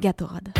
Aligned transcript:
Gatorade. 0.00 0.52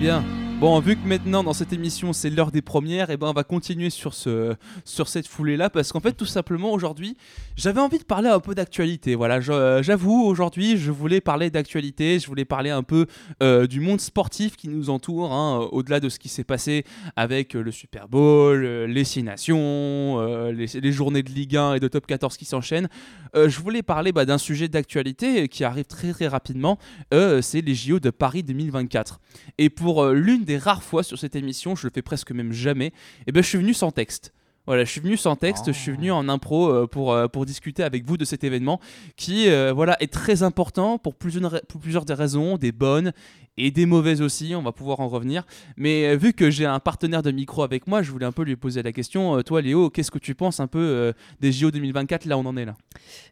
Bien. 0.00 0.43
Bon, 0.60 0.78
vu 0.78 0.96
que 0.96 1.06
maintenant 1.06 1.42
dans 1.42 1.52
cette 1.52 1.72
émission 1.72 2.12
c'est 2.12 2.30
l'heure 2.30 2.52
des 2.52 2.62
premières, 2.62 3.10
et 3.10 3.16
ben 3.16 3.26
on 3.26 3.32
va 3.32 3.42
continuer 3.42 3.90
sur, 3.90 4.14
ce, 4.14 4.54
sur 4.84 5.08
cette 5.08 5.26
foulée-là 5.26 5.68
parce 5.68 5.92
qu'en 5.92 6.00
fait 6.00 6.12
tout 6.12 6.26
simplement 6.26 6.72
aujourd'hui 6.72 7.16
j'avais 7.56 7.80
envie 7.80 7.98
de 7.98 8.04
parler 8.04 8.28
un 8.28 8.40
peu 8.40 8.54
d'actualité. 8.54 9.14
Voilà, 9.14 9.40
euh, 9.48 9.82
j'avoue 9.82 10.22
aujourd'hui 10.22 10.78
je 10.78 10.90
voulais 10.92 11.20
parler 11.20 11.50
d'actualité, 11.50 12.18
je 12.18 12.28
voulais 12.28 12.44
parler 12.44 12.70
un 12.70 12.84
peu 12.84 13.06
euh, 13.42 13.66
du 13.66 13.80
monde 13.80 14.00
sportif 14.00 14.56
qui 14.56 14.68
nous 14.68 14.90
entoure, 14.90 15.32
hein, 15.32 15.60
euh, 15.60 15.66
au-delà 15.72 15.98
de 15.98 16.08
ce 16.08 16.18
qui 16.18 16.28
s'est 16.28 16.44
passé 16.44 16.84
avec 17.16 17.54
le 17.54 17.72
Super 17.72 18.08
Bowl, 18.08 18.62
les 18.62 19.04
Six 19.04 19.24
Nations, 19.24 20.48
les, 20.50 20.92
journées 20.92 21.22
de 21.24 21.30
Ligue 21.30 21.56
1 21.56 21.74
et 21.74 21.80
de 21.80 21.88
Top 21.88 22.06
14 22.06 22.36
qui 22.36 22.44
s'enchaînent. 22.44 22.88
Je 23.34 23.60
voulais 23.60 23.82
parler 23.82 24.12
bah, 24.12 24.24
d'un 24.24 24.38
sujet 24.38 24.68
d'actualité 24.68 25.48
qui 25.48 25.64
arrive 25.64 25.84
très 25.84 26.12
très 26.12 26.28
rapidement, 26.28 26.78
c'est 27.10 27.60
les 27.60 27.74
JO 27.74 27.98
de 27.98 28.10
Paris 28.10 28.44
2024. 28.44 29.20
Et 29.58 29.68
pour 29.68 30.04
euh, 30.04 30.14
des 30.44 30.58
rares 30.58 30.82
fois 30.82 31.02
sur 31.02 31.18
cette 31.18 31.36
émission, 31.36 31.74
je 31.76 31.86
le 31.86 31.92
fais 31.92 32.02
presque 32.02 32.32
même 32.32 32.52
jamais, 32.52 32.92
et 33.26 33.32
ben 33.32 33.42
je 33.42 33.48
suis 33.48 33.58
venu 33.58 33.74
sans 33.74 33.90
texte. 33.90 34.32
Voilà, 34.66 34.84
je 34.84 34.90
suis 34.90 35.00
venu 35.00 35.16
sans 35.16 35.36
texte, 35.36 35.66
je 35.66 35.72
suis 35.78 35.92
venu 35.92 36.10
en 36.10 36.28
impro 36.28 36.68
euh, 36.70 36.86
pour, 36.86 37.12
euh, 37.12 37.28
pour 37.28 37.44
discuter 37.44 37.82
avec 37.82 38.06
vous 38.06 38.16
de 38.16 38.24
cet 38.24 38.44
événement 38.44 38.80
qui 39.16 39.48
euh, 39.50 39.72
voilà, 39.74 39.96
est 40.02 40.12
très 40.12 40.42
important 40.42 40.96
pour 40.98 41.14
plusieurs, 41.14 41.50
ra- 41.50 41.60
pour 41.68 41.80
plusieurs 41.80 42.04
des 42.06 42.14
raisons, 42.14 42.56
des 42.56 42.72
bonnes 42.72 43.12
et 43.56 43.70
des 43.70 43.86
mauvaises 43.86 44.20
aussi, 44.20 44.54
on 44.56 44.62
va 44.62 44.72
pouvoir 44.72 44.98
en 45.00 45.08
revenir. 45.08 45.44
Mais 45.76 46.16
vu 46.16 46.32
que 46.32 46.50
j'ai 46.50 46.66
un 46.66 46.80
partenaire 46.80 47.22
de 47.22 47.30
micro 47.30 47.62
avec 47.62 47.86
moi, 47.86 48.02
je 48.02 48.10
voulais 48.10 48.26
un 48.26 48.32
peu 48.32 48.42
lui 48.42 48.56
poser 48.56 48.82
la 48.82 48.90
question. 48.92 49.40
Toi 49.42 49.60
Léo, 49.62 49.90
qu'est-ce 49.90 50.10
que 50.10 50.18
tu 50.18 50.34
penses 50.34 50.58
un 50.60 50.66
peu 50.66 50.80
euh, 50.80 51.12
des 51.40 51.52
JO 51.52 51.70
2024 51.70 52.24
Là 52.24 52.36
on 52.38 52.46
en 52.46 52.56
est 52.56 52.64
là? 52.64 52.74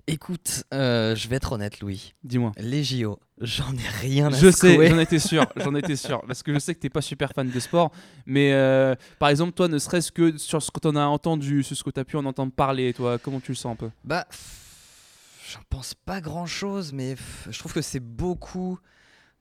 Écoute, 0.06 0.64
euh, 0.74 1.14
je 1.17 1.28
vais 1.28 1.36
être 1.36 1.52
honnête, 1.52 1.80
Louis. 1.80 2.12
Dis-moi. 2.24 2.52
Les 2.58 2.84
JO, 2.84 3.19
j'en 3.41 3.72
ai 3.72 3.89
rien 4.00 4.27
à 4.33 4.36
Je 4.36 4.50
sais, 4.50 4.89
j'en 4.89 4.98
étais 4.98 5.19
sûr, 5.19 5.44
j'en 5.56 5.74
étais 5.74 5.96
sûr, 5.96 6.22
parce 6.27 6.42
que 6.42 6.52
je 6.55 6.58
sais 6.58 6.74
que 6.74 6.80
t'es 6.80 6.91
pas 6.91 7.00
super 7.02 7.33
fan 7.33 7.48
de 7.50 7.61
sport, 7.61 7.91
mais 8.27 8.52
euh, 8.52 8.94
par 9.19 9.28
exemple 9.28 9.52
toi, 9.52 9.69
ne 9.69 9.78
serait-ce 9.78 10.11
que 10.12 10.36
sur 10.39 10.62
ce 10.62 10.70
que 10.70 10.80
t'en 10.80 10.94
as 10.96 11.02
entendu, 11.26 11.62
sur 11.62 11.76
ce 11.76 11.84
que 11.84 11.90
t'as 11.90 12.04
pu 12.04 12.16
en 12.16 12.24
entendre 12.24 12.52
parler, 12.52 12.92
toi, 12.92 13.16
comment 13.18 13.38
tu 13.40 13.52
le 13.52 13.56
sens 13.56 13.72
un 13.72 13.76
peu? 13.76 13.90
Bah, 14.04 14.26
j'en 15.52 15.60
pense 15.70 15.94
pas 15.94 16.20
grand 16.20 16.46
chose, 16.46 16.92
mais 16.92 17.14
je 17.48 17.58
trouve 17.58 17.72
que 17.72 17.80
c'est 17.82 18.00
beaucoup 18.00 18.78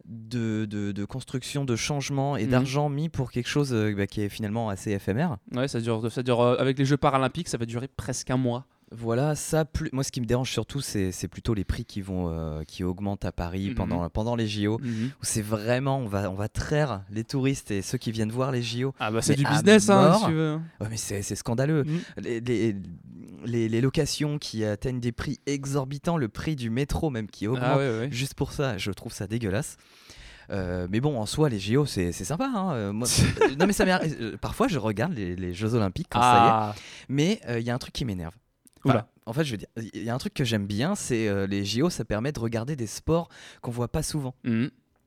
de, 0.05 0.65
de, 0.69 0.91
de 0.91 1.05
construction, 1.05 1.65
de 1.65 1.75
changement 1.75 2.37
et 2.37 2.45
Mhm. 2.45 2.51
d'argent 2.51 2.89
mis 2.89 3.09
pour 3.09 3.31
quelque 3.31 3.47
chose 3.49 3.73
euh, 3.73 3.93
bah, 3.95 4.05
qui 4.07 4.21
est 4.21 4.29
finalement 4.29 4.69
assez 4.69 4.91
éphémère. 4.91 5.37
Ouais, 5.53 5.67
ça 5.67 5.79
dure, 5.81 6.11
ça 6.11 6.21
dure 6.23 6.41
euh, 6.41 6.55
avec 6.59 6.77
les 6.77 6.85
Jeux 6.85 6.97
paralympiques, 6.97 7.49
ça 7.49 7.57
va 7.57 7.65
durer 7.65 7.87
presque 7.87 8.29
un 8.29 8.37
mois. 8.37 8.65
Voilà, 8.93 9.35
ça, 9.35 9.63
plus... 9.63 9.89
moi 9.93 10.03
ce 10.03 10.11
qui 10.11 10.19
me 10.19 10.25
dérange 10.25 10.51
surtout, 10.51 10.81
c'est 10.81 11.27
plutôt 11.29 11.53
les 11.53 11.63
prix 11.63 11.85
qui, 11.85 12.01
vont, 12.01 12.27
euh, 12.29 12.63
qui 12.67 12.83
augmentent 12.83 13.23
à 13.23 13.31
Paris 13.31 13.69
Mhm. 13.69 13.75
pendant, 13.75 14.09
pendant 14.09 14.35
les 14.35 14.47
JO. 14.47 14.79
Mhm. 14.79 15.05
où 15.07 15.23
C'est 15.23 15.41
vraiment, 15.41 15.99
on 15.99 16.07
va, 16.07 16.29
on 16.29 16.35
va 16.35 16.49
traire 16.49 17.03
les 17.09 17.23
touristes 17.23 17.71
et 17.71 17.81
ceux 17.81 17.97
qui 17.97 18.11
viennent 18.11 18.31
voir 18.31 18.51
les 18.51 18.61
JO. 18.61 18.93
Ah 18.99 19.09
bah 19.11 19.21
c'est 19.21 19.33
Mais 19.37 19.43
du 19.43 19.45
business, 19.49 19.89
hein, 19.89 20.15
si 20.19 20.25
tu 20.25 20.31
veux. 20.33 20.59
Ouais, 20.81 20.87
mais 20.89 20.97
c'est 20.97 21.21
scandaleux. 21.35 21.83
Mhm. 21.85 21.99
Les, 22.17 22.39
les, 22.41 22.75
les- 23.45 23.69
les 23.69 23.81
locations 23.81 24.37
qui 24.37 24.65
atteignent 24.65 24.99
des 24.99 25.11
prix 25.13 25.39
exorbitants, 25.45 26.17
le 26.17 26.27
prix 26.27 26.55
du 26.57 26.69
métro 26.69 27.09
même 27.09 27.27
qui 27.27 27.47
augmente. 27.47 27.63
Ah 27.65 27.77
ouais, 27.77 27.99
ouais. 27.99 28.09
Juste 28.11 28.33
pour 28.33 28.51
ça, 28.51 28.77
je 28.77 28.91
trouve 28.91 29.13
ça 29.13 29.25
dégueulasse. 29.25 29.77
Euh, 30.49 30.85
mais 30.89 30.99
bon, 30.99 31.17
en 31.17 31.25
soi, 31.25 31.47
les 31.47 31.59
JO, 31.59 31.85
c'est 31.85 32.11
sympa. 32.11 32.51
hein. 32.53 32.73
Euh, 32.73 32.91
moi- 32.91 33.07
non, 33.57 33.67
mais 33.67 33.73
ça 33.73 33.85
Parfois, 34.41 34.67
je 34.67 34.77
regarde 34.79 35.13
les, 35.13 35.37
les 35.37 35.53
Jeux 35.53 35.75
Olympiques 35.75 36.07
quand 36.09 36.19
ça 36.21 36.25
y 36.27 36.49
Ah, 36.51 36.73
est. 36.75 36.81
Mais 37.07 37.39
euh, 37.47 37.59
il 37.59 37.65
y 37.65 37.69
a 37.69 37.73
un 37.73 37.77
truc 37.77 37.93
qui 37.93 38.03
m'énerve. 38.03 38.33
Enfin, 38.85 39.05
en 39.25 39.33
fait, 39.33 39.43
je 39.43 39.51
veux 39.51 39.57
dire, 39.57 39.67
il 39.93 40.03
y 40.03 40.09
a 40.09 40.15
un 40.15 40.17
truc 40.17 40.33
que 40.33 40.43
j'aime 40.43 40.65
bien, 40.65 40.95
c'est 40.95 41.27
euh, 41.27 41.45
les 41.47 41.63
JO, 41.65 41.89
ça 41.89 42.05
permet 42.05 42.31
de 42.31 42.39
regarder 42.39 42.75
des 42.75 42.87
sports 42.87 43.29
qu'on 43.61 43.71
voit 43.71 43.87
pas 43.91 44.03
souvent. 44.03 44.35
A, 44.45 44.49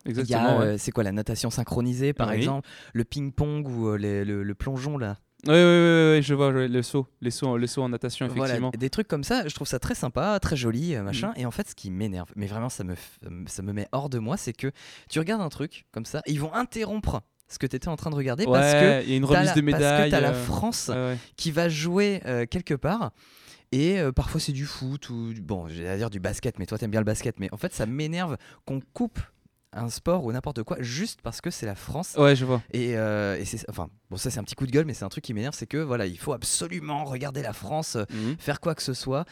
Exactement. 0.07 0.59
ouais. 0.59 0.65
euh, 0.67 0.79
c'est 0.79 0.93
quoi 0.93 1.03
la 1.05 1.13
natation 1.13 1.51
synchronisée, 1.51 2.13
par 2.13 2.29
Oui. 2.29 2.37
exemple, 2.37 2.69
le 2.93 3.05
ping-pong 3.05 3.67
ou 3.69 3.89
euh, 3.89 3.97
les- 3.97 4.25
le, 4.25 4.43
le 4.43 4.55
plongeon 4.55 4.99
là? 4.99 5.17
Ouais, 5.47 5.53
ouais, 5.53 5.57
ouais, 5.57 6.11
ouais, 6.17 6.21
je 6.23 6.33
vois, 6.33 6.51
le 6.53 6.83
saut, 6.83 7.07
les 7.21 7.31
sauts, 7.31 7.59
les 7.59 7.67
sauts 7.67 7.83
en 7.83 7.91
natation, 7.91 8.27
Voilà, 8.29 8.55
effectivement. 8.55 8.71
des 8.79 8.89
trucs 8.89 9.09
comme 9.09 9.25
ça, 9.25 9.47
je 9.47 9.55
trouve 9.55 9.67
ça 9.69 9.79
très 9.79 9.95
sympa, 9.95 10.39
très 10.41 10.57
joli, 10.57 10.95
euh, 10.95 11.03
machin. 11.03 11.33
Mm. 11.37 11.41
Et 11.41 11.47
en 11.47 11.51
fait, 11.51 11.69
ce 11.69 11.75
qui 11.75 11.91
m'énerve, 11.91 12.31
mais 12.35 12.47
vraiment 12.47 12.71
ça 12.71 12.83
me, 12.85 12.95
ça 13.47 13.63
me 13.63 13.73
met 13.75 13.87
hors 13.93 14.09
de 14.09 14.19
moi, 14.19 14.39
c'est 14.39 14.55
que 14.55 14.71
tu 15.11 15.19
regardes 15.19 15.43
un 15.43 15.51
truc 15.51 15.85
comme 15.93 16.07
ça, 16.07 16.23
et 16.25 16.33
ils 16.33 16.41
vont 16.41 16.55
interrompre 16.55 17.21
ce 17.47 17.59
que 17.59 17.67
tu 17.67 17.77
étais 17.77 17.89
en 17.89 17.97
train 17.97 18.09
de 18.09 18.15
regarder 18.15 18.47
parce 18.47 18.73
que 18.73 19.07
y 19.07 19.13
a 19.13 19.17
une 19.17 19.25
remise 19.27 19.49
la, 19.49 19.55
de 19.55 19.61
médailles. 19.61 19.81
Parce 19.83 20.05
que 20.07 20.11
t'as 20.13 20.21
la 20.21 20.33
France 20.33 20.89
ouais, 20.89 20.95
ouais. 20.95 21.19
qui 21.37 21.51
va 21.51 21.69
jouer 21.69 22.23
euh, 22.25 22.47
quelque 22.47 22.73
part. 22.75 23.11
Et 23.75 23.99
euh, 23.99 24.13
parfois 24.13 24.41
c'est 24.41 24.53
du 24.53 24.67
foot 24.67 25.11
ou 25.11 25.33
du- 25.35 25.41
bon, 25.43 25.67
j'allais 25.67 25.97
dire 25.97 26.09
du 26.09 26.21
basket, 26.21 26.61
mais 26.61 26.67
toi 26.67 26.79
t'aimes 26.79 26.93
bien 26.93 27.01
le 27.01 27.05
basket. 27.05 27.41
Mais 27.41 27.49
en 27.53 27.57
fait, 27.57 27.73
ça 27.75 27.87
m'énerve 27.87 28.37
qu'on 28.67 28.81
coupe 28.93 29.19
un 29.75 29.89
sport 29.91 30.25
ou 30.25 30.33
n'importe 30.33 30.63
quoi 30.63 30.77
juste 30.81 31.21
parce 31.23 31.41
que 31.41 31.51
c'est 31.51 31.67
la 31.67 31.75
France. 31.75 32.15
Ouais, 32.19 32.35
je 32.37 32.45
vois. 32.45 32.63
Et, 32.73 32.97
euh, 32.97 33.37
et 33.39 33.45
c'est 33.45 33.69
enfin 33.69 33.89
bon 34.11 34.17
ça 34.17 34.31
c'est 34.31 34.39
un 34.39 34.45
petit 34.45 34.55
coup 34.55 34.67
de 34.67 34.71
gueule, 34.73 34.85
mais 34.87 34.95
c'est 34.95 35.05
un 35.05 35.09
truc 35.09 35.25
qui 35.25 35.35
m'énerve, 35.35 35.55
c'est 35.55 35.67
que 35.67 35.79
voilà 35.79 36.07
il 36.07 36.19
faut 36.19 36.33
absolument 36.33 37.05
regarder 37.05 37.43
la 37.43 37.53
France, 37.53 37.97
euh, 37.97 38.05
Mhm. 38.13 38.37
faire 38.39 38.61
quoi 38.61 38.75
que 38.75 38.83
ce 38.83 38.95
soit. 38.95 39.25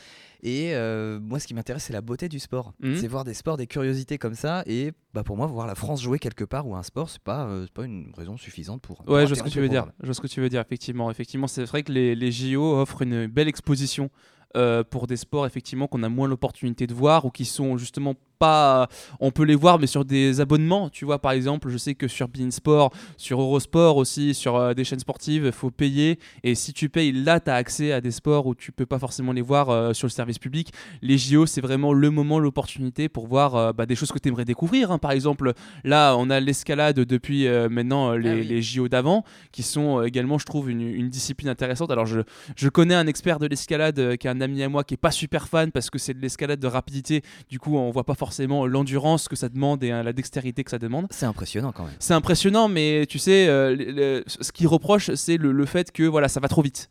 Et 0.44 0.74
euh, 0.74 1.20
moi, 1.20 1.38
ce 1.38 1.46
qui 1.46 1.54
m'intéresse, 1.54 1.84
c'est 1.84 1.92
la 1.92 2.00
beauté 2.00 2.28
du 2.28 2.40
sport. 2.40 2.72
Mhm. 2.80 2.96
C'est 2.96 3.06
voir 3.06 3.22
des 3.22 3.32
sports, 3.34 3.56
des 3.56 3.68
curiosités 3.68 4.18
comme 4.18 4.34
ça. 4.34 4.64
Et 4.66 4.90
bah, 5.14 5.22
pour 5.22 5.36
moi, 5.36 5.46
voir 5.46 5.68
la 5.68 5.76
France 5.76 6.02
jouer 6.02 6.18
quelque 6.18 6.42
part 6.42 6.66
ou 6.66 6.74
un 6.74 6.82
sport, 6.82 7.08
c'est 7.10 7.22
pas, 7.22 7.46
euh, 7.46 7.62
c'est 7.66 7.72
pas 7.72 7.84
une 7.84 8.10
raison 8.16 8.36
suffisante 8.36 8.82
pour. 8.82 9.04
pour 9.04 9.14
Ouais, 9.14 9.22
je 9.22 9.28
vois 9.28 9.36
ce 9.36 9.42
que 9.44 9.48
tu 9.50 9.60
veux 9.60 9.68
dire. 9.68 9.86
Je 10.00 10.06
vois 10.06 10.14
ce 10.14 10.20
que 10.20 10.26
tu 10.26 10.40
veux 10.40 10.48
dire, 10.48 10.60
effectivement. 10.60 11.12
Effectivement, 11.12 11.46
c'est 11.46 11.62
vrai 11.64 11.84
que 11.84 11.92
les, 11.92 12.16
les 12.16 12.32
JO 12.32 12.80
offrent 12.80 13.02
une 13.02 13.28
belle 13.28 13.46
exposition 13.46 14.10
euh, 14.56 14.82
pour 14.82 15.06
des 15.06 15.16
sports, 15.16 15.46
effectivement, 15.46 15.86
qu'on 15.86 16.02
a 16.02 16.08
moins 16.08 16.26
l'opportunité 16.26 16.88
de 16.88 16.92
voir 16.94 17.24
ou 17.24 17.30
qui 17.30 17.44
sont 17.44 17.78
justement 17.78 18.14
pas. 18.46 18.88
On 19.20 19.30
peut 19.30 19.44
les 19.44 19.54
voir, 19.54 19.78
mais 19.78 19.86
sur 19.86 20.04
des 20.04 20.40
abonnements. 20.40 20.90
Tu 20.90 21.04
vois, 21.04 21.20
par 21.20 21.30
exemple, 21.32 21.68
je 21.70 21.78
sais 21.78 21.94
que 21.94 22.08
sur 22.08 22.26
Bein 22.28 22.50
Sport, 22.50 22.90
sur 23.16 23.40
Eurosport 23.40 23.96
aussi, 23.96 24.34
sur 24.34 24.56
euh, 24.56 24.74
des 24.74 24.82
chaînes 24.84 24.98
sportives, 24.98 25.44
il 25.46 25.52
faut 25.52 25.70
payer. 25.70 26.18
Et 26.42 26.54
si 26.56 26.72
tu 26.72 26.88
payes, 26.88 27.12
là, 27.12 27.38
tu 27.38 27.50
as 27.50 27.54
accès 27.54 27.92
à 27.92 28.00
des 28.00 28.10
sports 28.10 28.46
où 28.46 28.54
tu 28.56 28.72
peux 28.72 28.84
pas 28.86 28.98
forcément 28.98 29.32
les 29.32 29.42
voir 29.42 29.70
euh, 29.70 29.92
sur 29.92 30.06
le 30.08 30.10
service 30.10 30.40
public. 30.40 30.72
Les 31.02 31.18
JO, 31.18 31.46
c'est 31.46 31.60
vraiment 31.60 31.92
le 31.92 32.10
moment, 32.10 32.40
l'opportunité 32.40 33.08
pour 33.08 33.28
voir 33.28 33.54
euh, 33.54 33.72
bah, 33.72 33.86
des 33.86 33.94
choses 33.94 34.10
que 34.10 34.18
tu 34.18 34.28
aimerais 34.28 34.44
découvrir. 34.44 34.90
hein. 34.90 34.98
Par 34.98 35.12
exemple, 35.12 35.52
là, 35.84 36.16
on 36.18 36.28
a 36.28 36.40
l'escalade 36.40 36.96
depuis 36.98 37.46
euh, 37.46 37.68
maintenant 37.68 38.10
euh, 38.12 38.16
les, 38.18 38.30
Ah 38.30 38.34
oui. 38.34 38.44
les 38.44 38.60
JO 38.62 38.88
d'avant, 38.88 39.24
qui 39.52 39.62
sont 39.62 40.00
euh, 40.00 40.06
également, 40.06 40.38
je 40.38 40.46
trouve, 40.46 40.68
une, 40.68 40.80
une 40.82 41.08
discipline 41.10 41.48
intéressante. 41.48 41.90
Alors, 41.92 42.06
je, 42.06 42.20
je 42.56 42.68
connais 42.68 42.96
un 42.96 43.06
expert 43.06 43.38
de 43.38 43.46
l'escalade 43.46 43.98
euh, 44.00 44.16
qui 44.16 44.26
est 44.26 44.30
un 44.30 44.40
ami 44.40 44.62
à 44.64 44.68
moi 44.68 44.82
qui 44.82 44.94
est 44.94 45.04
pas 45.08 45.12
super 45.12 45.46
fan 45.46 45.70
parce 45.70 45.90
que 45.90 45.98
c'est 45.98 46.14
de 46.14 46.20
l'escalade 46.20 46.58
de 46.58 46.66
rapidité. 46.66 47.22
Du 47.48 47.58
coup, 47.60 47.76
on 47.76 47.90
voit 47.92 48.04
pas 48.04 48.14
forcément 48.14 48.31
l'endurance 48.40 49.28
que 49.28 49.36
ça 49.36 49.48
demande 49.48 49.82
et 49.84 49.90
euh, 49.92 50.02
la 50.02 50.12
dextérité 50.12 50.64
que 50.64 50.70
ça 50.70 50.78
demande. 50.78 51.06
C'est 51.10 51.26
impressionnant 51.26 51.72
quand 51.72 51.84
même. 51.84 51.94
C'est 51.98 52.14
impressionnant, 52.14 52.68
mais 52.68 53.06
tu 53.08 53.18
sais, 53.18 53.48
euh, 53.48 53.74
le- 53.76 53.90
le- 53.92 54.24
ce 54.26 54.52
qu'il 54.52 54.66
reproche, 54.68 55.12
c'est 55.14 55.36
le, 55.36 55.52
le 55.52 55.66
fait 55.66 55.92
que 55.92 56.02
voilà, 56.04 56.28
ça 56.28 56.40
va 56.40 56.48
trop 56.48 56.62
vite. 56.62 56.90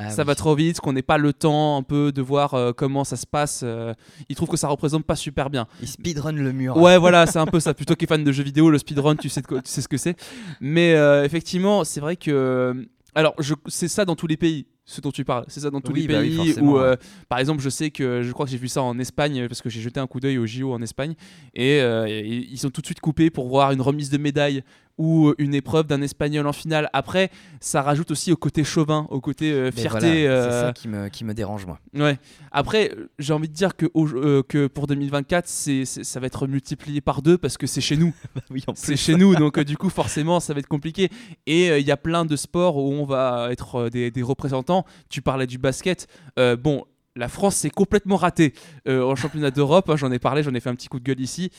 Ah 0.00 0.10
ça 0.10 0.22
oui. 0.22 0.26
va 0.28 0.34
trop 0.36 0.54
vite, 0.54 0.78
qu'on 0.80 0.92
n'ait 0.92 1.02
pas 1.02 1.18
le 1.18 1.32
temps 1.32 1.76
un 1.76 1.82
peu 1.82 2.12
de 2.12 2.22
voir 2.22 2.54
euh, 2.54 2.72
comment 2.72 3.02
ça 3.02 3.16
se 3.16 3.26
passe. 3.26 3.62
euh, 3.64 3.94
il 4.28 4.36
trouve 4.36 4.48
que 4.48 4.56
ça 4.56 4.68
représente 4.68 5.04
pas 5.04 5.16
super 5.16 5.50
bien. 5.50 5.66
Il 5.82 5.88
speedrun 5.88 6.32
le 6.32 6.52
mur. 6.52 6.76
Ouais, 6.76 6.98
voilà, 6.98 7.26
c'est 7.26 7.38
un 7.40 7.46
peu 7.46 7.58
ça. 7.58 7.74
Plutôt 7.74 7.96
qui 7.96 8.04
est 8.04 8.08
fan 8.08 8.22
de 8.22 8.30
jeux 8.30 8.44
vidéo, 8.44 8.70
le 8.70 8.78
speedrun, 8.78 9.16
tu 9.16 9.28
sais, 9.28 9.42
quoi- 9.42 9.60
tu 9.60 9.68
sais 9.70 9.80
ce 9.82 9.88
que 9.88 9.96
c'est. 9.96 10.14
Mais 10.60 10.94
euh, 10.94 11.24
effectivement, 11.24 11.82
c'est 11.84 12.00
vrai 12.00 12.14
que. 12.16 12.86
Alors, 13.14 13.34
c'est 13.66 13.88
ça 13.88 14.04
dans 14.04 14.14
tous 14.14 14.28
les 14.28 14.36
pays. 14.36 14.66
Ce 14.90 15.02
dont 15.02 15.10
tu 15.10 15.22
parles, 15.22 15.44
c'est 15.48 15.60
ça 15.60 15.68
dans 15.70 15.82
tous 15.82 15.92
Oui, 15.92 16.06
les 16.06 16.14
bah 16.14 16.22
pays 16.22 16.58
où, 16.62 16.78
euh, 16.78 16.96
par 17.28 17.38
exemple, 17.38 17.60
je 17.60 17.68
sais 17.68 17.90
que 17.90 18.22
je 18.22 18.32
crois 18.32 18.46
que 18.46 18.50
j'ai 18.52 18.56
vu 18.56 18.68
ça 18.68 18.82
en 18.82 18.98
Espagne 18.98 19.46
parce 19.46 19.60
que 19.60 19.68
j'ai 19.68 19.82
jeté 19.82 20.00
un 20.00 20.06
coup 20.06 20.18
d'œil 20.18 20.38
au 20.38 20.46
JO 20.46 20.72
en 20.72 20.80
Espagne 20.80 21.14
et 21.54 21.82
euh, 21.82 22.06
et 22.08 22.26
ils 22.50 22.56
sont 22.56 22.70
tout 22.70 22.80
de 22.80 22.86
suite 22.86 23.00
coupés 23.00 23.28
pour 23.28 23.48
voir 23.48 23.70
une 23.72 23.82
remise 23.82 24.08
de 24.08 24.16
médaille 24.16 24.64
ou 24.98 25.32
une 25.38 25.54
épreuve 25.54 25.86
d'un 25.86 26.02
espagnol 26.02 26.46
en 26.46 26.52
finale. 26.52 26.90
Après, 26.92 27.30
ça 27.60 27.82
rajoute 27.82 28.10
aussi 28.10 28.32
au 28.32 28.36
côté 28.36 28.64
chauvin, 28.64 29.06
au 29.10 29.20
côté 29.20 29.52
euh, 29.52 29.70
fierté. 29.70 29.98
voilà, 30.00 30.14
euh, 30.34 30.50
C'est 30.60 30.66
ça 30.66 30.72
qui 30.72 30.88
me, 30.88 31.08
qui 31.08 31.24
me 31.24 31.32
dérange 31.34 31.66
moi. 31.66 31.78
Ouais. 31.94 32.18
Après, 32.52 32.90
euh, 32.96 33.08
j'ai 33.18 33.32
envie 33.32 33.48
de 33.48 33.54
dire 33.54 33.76
que, 33.76 33.86
euh, 33.96 34.68
pour 34.68 34.86
2024, 34.88 35.46
c'est, 35.46 35.84
c'est- 35.84 36.04
ça 36.04 36.20
va 36.20 36.26
être 36.26 36.46
multiplié 36.46 37.00
par 37.00 37.22
deux 37.22 37.38
parce 37.38 37.56
que 37.56 37.66
c'est 37.66 37.80
chez 37.80 37.96
nous. 37.96 38.12
oui, 38.50 38.62
en 38.66 38.74
c'est 38.74 38.96
chez 38.96 39.14
nous, 39.14 39.34
donc 39.36 39.56
euh, 39.58 39.64
du 39.64 39.76
coup, 39.76 39.88
forcément, 39.90 40.40
ça 40.40 40.52
va 40.52 40.60
être 40.60 40.66
compliqué. 40.68 41.10
Et 41.46 41.70
euh, 41.70 41.78
il 41.78 41.86
y 41.86 41.92
a 41.92 41.96
plein 41.96 42.24
de 42.24 42.36
sports 42.36 42.76
où 42.76 42.92
on 42.92 43.04
va 43.04 43.48
être 43.52 43.76
euh, 43.76 43.90
des, 43.90 44.10
des 44.10 44.22
représentants. 44.22 44.84
Tu 45.08 45.22
parlais 45.22 45.46
du 45.46 45.58
basket. 45.58 46.08
Euh, 46.38 46.56
bon. 46.56 46.84
La 47.16 47.26
France 47.26 47.56
s'est 47.56 47.70
complètement 47.70 48.14
ratée 48.14 48.52
euh, 48.86 49.02
en 49.02 49.16
championnat 49.16 49.50
d'Europe. 49.50 49.90
hein, 49.90 49.96
j'en 49.96 50.12
ai 50.12 50.20
parlé, 50.20 50.44
j'en 50.44 50.54
ai 50.54 50.60
fait 50.60 50.70
un 50.70 50.76
petit 50.76 50.86
coup 50.86 51.00
de 51.00 51.04
gueule 51.04 51.18
ici. 51.18 51.50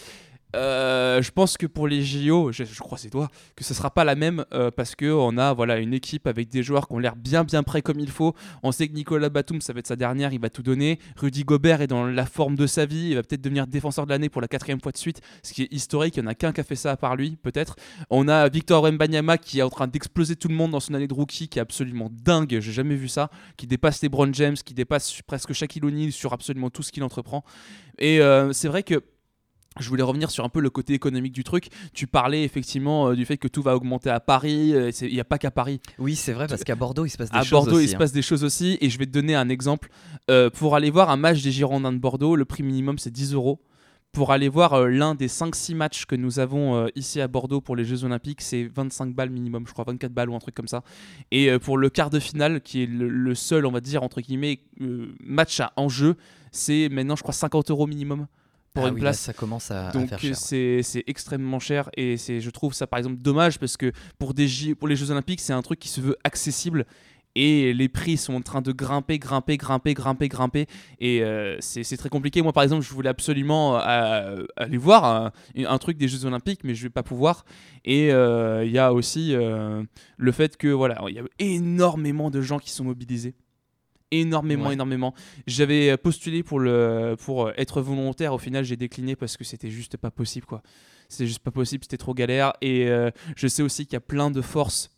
Euh, 0.56 1.22
je 1.22 1.31
pense 1.31 1.57
que 1.57 1.68
pour 1.68 1.88
les 1.88 2.04
JO, 2.04 2.51
je, 2.51 2.63
je 2.63 2.80
crois 2.80 2.98
c'est 2.98 3.10
toi, 3.10 3.30
que 3.56 3.63
ce 3.63 3.74
sera 3.74 3.92
pas 3.92 4.04
la 4.04 4.16
même 4.16 4.46
euh, 4.54 4.72
parce 4.72 4.96
que 4.96 5.12
on 5.12 5.38
a 5.38 5.54
voilà 5.54 5.78
une 5.78 5.94
équipe 5.94 6.25
avec 6.25 6.50
des 6.50 6.63
joueurs 6.63 6.88
qui 6.88 6.94
ont 6.96 7.00
l'air 7.00 7.16
bien 7.16 7.44
bien 7.44 7.62
prêts 7.62 7.81
comme 7.81 8.00
il 8.00 8.10
faut. 8.10 8.34
On 8.63 8.72
sait 8.72 8.88
que 8.88 8.94
Nicolas 8.94 9.30
Batum, 9.30 9.62
ça 9.62 9.74
va 9.74 9.80
être 9.80 9.88
sa 9.88 9.96
dernière, 9.96 10.34
il 10.34 10.40
va 10.40 10.50
tout 10.50 10.63
donner. 10.63 11.00
Rudy 11.18 11.44
Gobert 11.44 11.81
est 11.81 11.88
dans 11.88 12.06
la 12.06 12.25
forme 12.25 12.56
de 12.56 12.66
sa 12.66 12.86
vie, 12.86 13.10
il 13.10 13.16
va 13.16 13.24
peut-être 13.24 13.42
devenir 13.42 13.68
défenseur 13.68 14.06
de 14.06 14.12
l'année 14.12 14.30
pour 14.30 14.42
la 14.42 14.48
quatrième 14.48 14.81
fois 14.81 14.92
de 14.92 14.98
suite, 14.98 15.22
ce 15.44 15.54
qui 15.54 15.63
est 15.63 15.74
historique. 15.74 16.18
Il 16.18 16.22
y 16.22 16.24
en 16.24 16.28
a 16.28 16.36
qu'un 16.36 16.52
qui 16.52 16.62
a 16.62 16.63
fait 16.63 16.75
ça 16.75 16.92
à 16.92 16.98
part 16.98 17.16
lui, 17.16 17.38
peut-être. 17.42 17.75
On 18.10 18.28
a 18.28 18.50
Victor 18.50 18.84
Wembanyama 18.84 19.38
qui 19.38 19.60
est 19.60 19.63
en 19.63 19.69
train 19.69 19.88
d'exploser 19.88 20.36
tout 20.36 20.48
le 20.48 20.56
monde 20.56 20.72
dans 20.72 20.80
son 20.80 20.95
année 20.95 21.07
de 21.07 21.13
rookie, 21.13 21.48
qui 21.48 21.60
est 21.60 21.62
absolument 21.62 22.10
dingue. 22.12 22.57
J'ai 22.60 22.72
jamais 22.72 22.95
vu 22.95 23.07
ça, 23.07 23.30
qui 23.57 23.68
dépasse 23.68 24.02
les 24.02 24.10
Brown 24.10 24.34
James, 24.34 24.56
qui 24.56 24.74
dépasse 24.74 25.22
presque 25.28 25.54
Shaquille 25.54 25.86
O'Neal 25.86 26.12
sur 26.12 26.34
absolument 26.34 26.69
tout 26.72 26.81
ce 26.81 26.92
qu'il 26.92 27.04
entreprend. 27.04 27.44
Et 28.00 28.22
euh, 28.22 28.52
c'est 28.54 28.68
vrai 28.68 28.81
que 28.84 29.04
je 29.80 29.88
voulais 29.88 30.04
revenir 30.04 30.31
sur 30.31 30.44
un 30.44 30.50
peu 30.50 30.60
le 30.62 30.69
côté 30.69 30.94
économique 30.94 31.31
du 31.31 31.44
truc. 31.44 31.69
Tu 31.94 32.07
parlais 32.07 32.44
effectivement 32.44 33.10
euh, 33.10 33.16
du 33.16 33.25
fait 33.25 33.38
que 33.38 33.48
tout 33.48 33.62
va 33.62 33.75
augmenter 33.75 34.10
à 34.10 34.19
Paris. 34.19 34.74
euh, 34.74 34.92
Il 35.01 35.13
n'y 35.13 35.19
a 35.19 35.24
pas 35.25 35.38
qu'à 35.38 35.51
Paris. 35.51 35.80
Oui, 36.00 36.16
c'est 36.16 36.33
vrai, 36.33 36.48
parce 36.48 36.63
qu'à 36.63 36.75
Bordeaux, 36.75 37.06
il 37.06 37.10
se 37.10 37.18
passe 37.18 37.30
des 37.30 37.38
À 37.38 37.42
choses 37.44 37.51
Bordeaux, 37.51 37.75
aussi, 37.77 37.86
il 37.86 37.89
se 37.89 37.95
hein. 37.95 38.00
passe 38.00 38.12
des 38.12 38.21
choses 38.21 38.44
aussi. 38.44 38.77
Et 38.81 38.89
je 38.89 38.98
vais 38.98 39.06
te 39.06 39.12
donner 39.12 39.36
un 39.36 39.48
exemple. 39.50 39.89
Euh, 40.30 40.50
pour 40.50 40.75
aller 40.75 40.89
voir 40.89 41.10
un 41.10 41.18
match 41.18 41.42
des 41.44 41.51
Girondins 41.51 41.94
de 41.94 41.98
Bordeaux, 41.98 42.36
le 42.36 42.45
prix 42.45 42.63
minimum 42.63 42.98
c'est 42.98 43.12
10 43.12 43.33
euros. 43.33 43.62
Pour 44.12 44.31
aller 44.31 44.50
voir 44.50 44.88
l'un 44.88 45.13
des 45.13 45.27
5-6 45.27 45.75
matchs 45.75 46.06
que 46.07 46.16
nous 46.16 46.39
avons 46.39 46.88
ici 46.95 47.21
à 47.21 47.27
Bordeaux 47.27 47.62
pour 47.62 47.75
les 47.75 47.86
Jeux 47.86 48.06
Olympiques, 48.06 48.42
c'est 48.42 48.63
25 48.63 49.13
balles 49.13 49.30
minimum, 49.30 49.66
je 49.68 49.71
crois, 49.71 49.86
24 49.86 50.12
balles 50.12 50.31
ou 50.31 50.36
un 50.36 50.39
truc 50.39 50.56
comme 50.56 50.68
ça. 50.68 50.81
Et 51.30 51.56
pour 51.60 51.77
le 51.77 51.92
quart 51.92 52.10
de 52.10 52.19
finale, 52.19 52.60
qui 52.62 52.81
est 52.81 52.86
le, 52.88 53.07
le 53.07 53.36
seul, 53.36 53.68
on 53.68 53.71
va 53.71 53.81
dire, 53.81 54.01
entre 54.01 54.19
guillemets, 54.21 54.62
match 55.24 55.60
à 55.60 55.74
enjeu, 55.75 56.16
c'est 56.51 56.89
maintenant, 56.89 57.16
je 57.16 57.21
crois, 57.21 57.36
50 57.36 57.69
euros 57.69 57.86
minimum 57.86 58.25
pour 58.74 58.86
Ah 58.86 58.89
une 58.89 58.95
oui, 58.95 59.01
là, 59.01 59.06
place. 59.10 59.19
ça 59.19 59.33
commence 59.33 59.71
à, 59.71 59.89
à 59.89 59.92
Donc 59.92 60.10
faire 60.10 60.19
cher. 60.19 60.36
c'est 60.38 60.81
c'est 60.83 61.04
extrêmement 61.07 61.60
cher 61.60 61.89
et 61.98 62.18
c'est 62.18 62.39
je 62.42 62.50
trouve 62.50 62.74
ça 62.74 62.88
par 62.88 63.00
exemple 63.00 63.18
dommage 63.18 63.60
parce 63.60 63.77
que 63.77 63.92
pour 64.18 64.33
des 64.33 64.48
J- 64.48 64.75
pour 64.75 64.88
les 64.88 64.95
Jeux 64.95 65.12
Olympiques 65.12 65.42
c'est 65.42 65.54
un 65.54 65.62
truc 65.62 65.80
qui 65.80 65.89
se 65.89 66.01
veut 66.01 66.16
accessible 66.24 66.86
et 67.36 67.74
les 67.74 67.88
prix 67.89 68.18
sont 68.18 68.33
en 68.33 68.42
train 68.42 68.62
de 68.62 68.71
grimper 68.71 69.19
grimper 69.19 69.57
grimper 69.57 69.94
grimper 69.94 70.27
grimper 70.27 70.66
et 71.00 71.21
euh, 71.24 71.57
c'est 71.62 71.83
très 71.95 72.10
compliqué 72.10 72.42
moi 72.42 72.54
par 72.54 72.63
exemple 72.63 72.83
je 72.83 72.92
voulais 72.92 73.10
absolument 73.10 73.80
euh, 73.80 74.44
aller 74.57 74.77
voir 74.77 75.06
un, 75.06 75.31
un 75.56 75.77
truc 75.77 75.98
des 75.98 76.07
Jeux 76.07 76.25
Olympiques 76.25 76.62
mais 76.63 76.74
je 76.74 76.83
vais 76.83 76.89
pas 76.89 77.04
pouvoir 77.04 77.45
et 77.86 78.12
euh, 78.12 78.66
il 78.66 78.71
y 78.71 78.80
a 78.80 78.94
aussi 78.94 79.33
le 79.36 80.31
fait 80.31 80.57
que 80.57 80.68
voilà 80.69 81.00
il 81.07 81.16
y 81.16 81.19
a 81.19 81.24
énormément 81.38 82.31
de 82.31 82.42
gens 82.42 82.57
qui 82.60 82.71
sont 82.71 82.83
mobilisés 82.83 83.36
énormément 84.12 84.68
Ouais. 84.68 84.74
énormément. 84.74 85.14
J'avais 85.48 85.96
postulé 85.98 86.44
pour 86.44 86.60
le 86.60 87.16
pour 87.24 87.50
être 87.58 87.82
volontaire. 87.82 88.34
Au 88.34 88.38
final 88.38 88.64
j'ai 88.64 88.76
décliné 88.78 89.16
parce 89.16 89.38
que 89.38 89.44
c'était 89.44 89.70
juste 89.70 89.98
pas 89.98 90.12
possible 90.12 90.46
quoi. 90.46 90.62
C'est 91.10 91.26
juste 91.28 91.40
pas 91.40 91.52
possible 91.52 91.84
c'était 91.84 91.98
trop 91.98 92.14
galère. 92.14 92.54
Et 92.62 92.88
euh, 92.88 93.12
je 93.36 93.48
sais 93.48 93.64
aussi 93.64 93.86
qu'il 93.86 93.94
y 93.94 93.98
a 93.98 94.02
plein 94.02 94.32
de 94.32 94.42
forces 94.42 94.90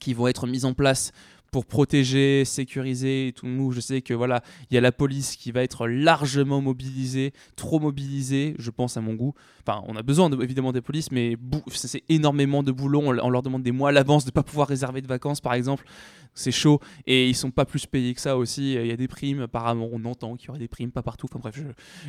qui 0.00 0.12
vont 0.14 0.26
être 0.28 0.46
mises 0.46 0.64
en 0.66 0.74
place 0.74 1.12
pour 1.56 1.64
protéger, 1.64 2.44
sécuriser 2.44 3.32
tout. 3.34 3.46
Nous, 3.46 3.72
je 3.72 3.80
sais 3.80 4.02
que 4.02 4.12
voilà, 4.12 4.42
il 4.70 4.74
y 4.74 4.76
a 4.76 4.82
la 4.82 4.92
police 4.92 5.36
qui 5.36 5.52
va 5.52 5.62
être 5.62 5.86
largement 5.86 6.60
mobilisée, 6.60 7.32
trop 7.56 7.80
mobilisée, 7.80 8.54
je 8.58 8.70
pense 8.70 8.98
à 8.98 9.00
mon 9.00 9.14
goût. 9.14 9.32
Enfin, 9.66 9.82
on 9.88 9.96
a 9.96 10.02
besoin 10.02 10.28
de- 10.28 10.36
évidemment 10.44 10.72
des 10.72 10.82
polices, 10.82 11.10
mais 11.10 11.38
c'est 11.70 12.02
énormément 12.10 12.62
de 12.62 12.72
boulot. 12.72 13.00
On, 13.06 13.30
leur 13.30 13.42
demande 13.42 13.62
des 13.62 13.72
mois 13.72 13.88
à 13.88 13.92
l'avance 13.92 14.26
de 14.26 14.32
pas 14.32 14.42
pouvoir 14.42 14.68
réserver 14.68 15.00
de 15.00 15.06
vacances, 15.06 15.40
par 15.40 15.54
exemple. 15.54 15.86
C'est 16.34 16.52
chaud 16.52 16.78
et 17.06 17.26
ils 17.26 17.34
sont 17.34 17.50
pas 17.50 17.64
plus 17.64 17.86
payés 17.86 18.12
que 18.12 18.20
ça 18.20 18.36
aussi. 18.36 18.74
Il 18.74 18.86
y 18.86 18.90
a 18.92 18.96
des 18.98 19.08
primes, 19.08 19.40
apparemment, 19.40 19.88
on 19.90 20.04
entend 20.04 20.36
qu'il 20.36 20.48
y 20.48 20.50
aurait 20.50 20.58
des 20.58 20.68
primes, 20.68 20.90
pas 20.90 21.00
partout. 21.00 21.26
Enfin 21.30 21.38
bref, 21.38 21.54
je, 21.56 21.62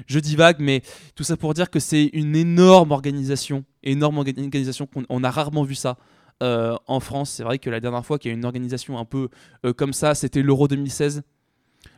je 0.07 0.19
divague, 0.19 0.57
mais 0.59 0.81
tout 1.15 1.23
ça 1.23 1.37
pour 1.37 1.53
dire 1.53 1.69
que 1.69 1.79
c'est 1.79 2.09
une 2.11 2.35
énorme 2.35 2.91
organisation, 2.91 3.63
énorme 3.81 4.17
orga- 4.19 4.37
organisation 4.37 4.87
qu'on 4.87 5.05
on 5.07 5.23
a 5.23 5.31
rarement 5.31 5.63
vu 5.63 5.75
ça. 5.75 5.97
Euh, 6.43 6.75
en 6.87 6.99
France, 6.99 7.29
c'est 7.31 7.43
vrai 7.43 7.57
que 7.59 7.69
la 7.69 7.79
dernière 7.79 8.05
fois 8.05 8.19
qu'il 8.19 8.29
y 8.29 8.33
a 8.33 8.35
eu 8.35 8.37
une 8.37 8.45
organisation 8.45 8.97
un 8.97 9.05
peu 9.05 9.29
euh, 9.65 9.73
comme 9.73 9.93
ça, 9.93 10.13
c'était 10.15 10.41
l'Euro 10.41 10.67
2016. 10.67 11.23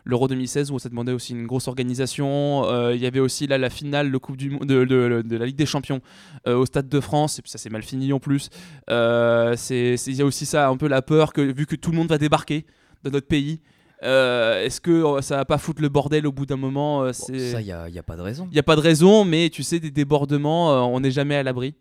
L'Euro 0.06 0.28
2016 0.28 0.72
où 0.72 0.80
ça 0.80 0.90
demandait 0.90 1.12
aussi 1.12 1.34
une 1.34 1.46
grosse 1.48 1.68
organisation. 1.68 2.64
Euh, 2.66 2.96
Il 2.96 3.02
y 3.02 3.06
avait 3.06 3.20
aussi 3.20 3.48
là 3.48 3.58
la 3.58 3.70
finale 3.70 4.12
de, 4.12 4.18
coupe 4.18 4.38
du, 4.38 4.50
de, 4.60 4.84
de- 4.86 5.22
de 5.26 5.38
la 5.38 5.46
Ligue 5.46 5.56
des 5.56 5.66
Champions 5.66 6.02
au 6.46 6.66
Stade 6.66 6.88
de 6.90 7.00
France. 7.00 7.40
Et 7.40 7.42
puis 7.42 7.52
ça 7.52 7.58
s'est 7.58 7.70
mal 7.70 7.84
fini 7.84 8.12
en 8.14 8.20
plus. 8.20 8.50
C'est- 9.56 9.96
Il 10.08 10.16
y 10.16 10.22
a 10.22 10.26
aussi 10.26 10.46
ça, 10.46 10.68
un 10.70 10.78
peu 10.78 10.88
la 10.88 11.02
peur 11.02 11.34
que 11.34 11.42
vu 11.42 11.66
que 11.66 11.76
tout 11.76 11.92
le 11.92 11.98
monde 11.98 12.10
va 12.10 12.18
débarquer 12.18 12.66
dans 13.04 13.12
notre 13.12 13.28
pays, 13.28 13.62
euh, 14.04 14.64
est-ce 14.64 14.80
que 14.80 15.22
ça 15.22 15.38
va 15.38 15.46
pas 15.46 15.58
foutre 15.58 15.82
le 15.82 15.90
bordel 15.90 16.26
au 16.28 16.32
bout 16.32 16.46
d'un 16.46 16.56
moment 16.58 17.04
euh, 17.04 17.12
ça, 17.14 17.26
il 17.34 17.66
n'y 17.66 17.72
a, 18.00 18.04
pas 18.04 18.16
de 18.16 18.22
raison. 18.22 18.48
il 18.50 18.54
n'y 18.54 18.60
a 18.60 18.64
pas 18.64 18.76
de 18.78 18.82
raison, 18.82 19.26
mais 19.26 19.50
tu 19.50 19.64
sais, 19.64 19.80
des 19.80 19.92
débordements, 19.92 20.72
euh, 20.72 20.80
on 20.82 21.00
n'est 21.02 21.12
jamais 21.12 21.36
à 21.36 21.44
l'abri. 21.44 21.76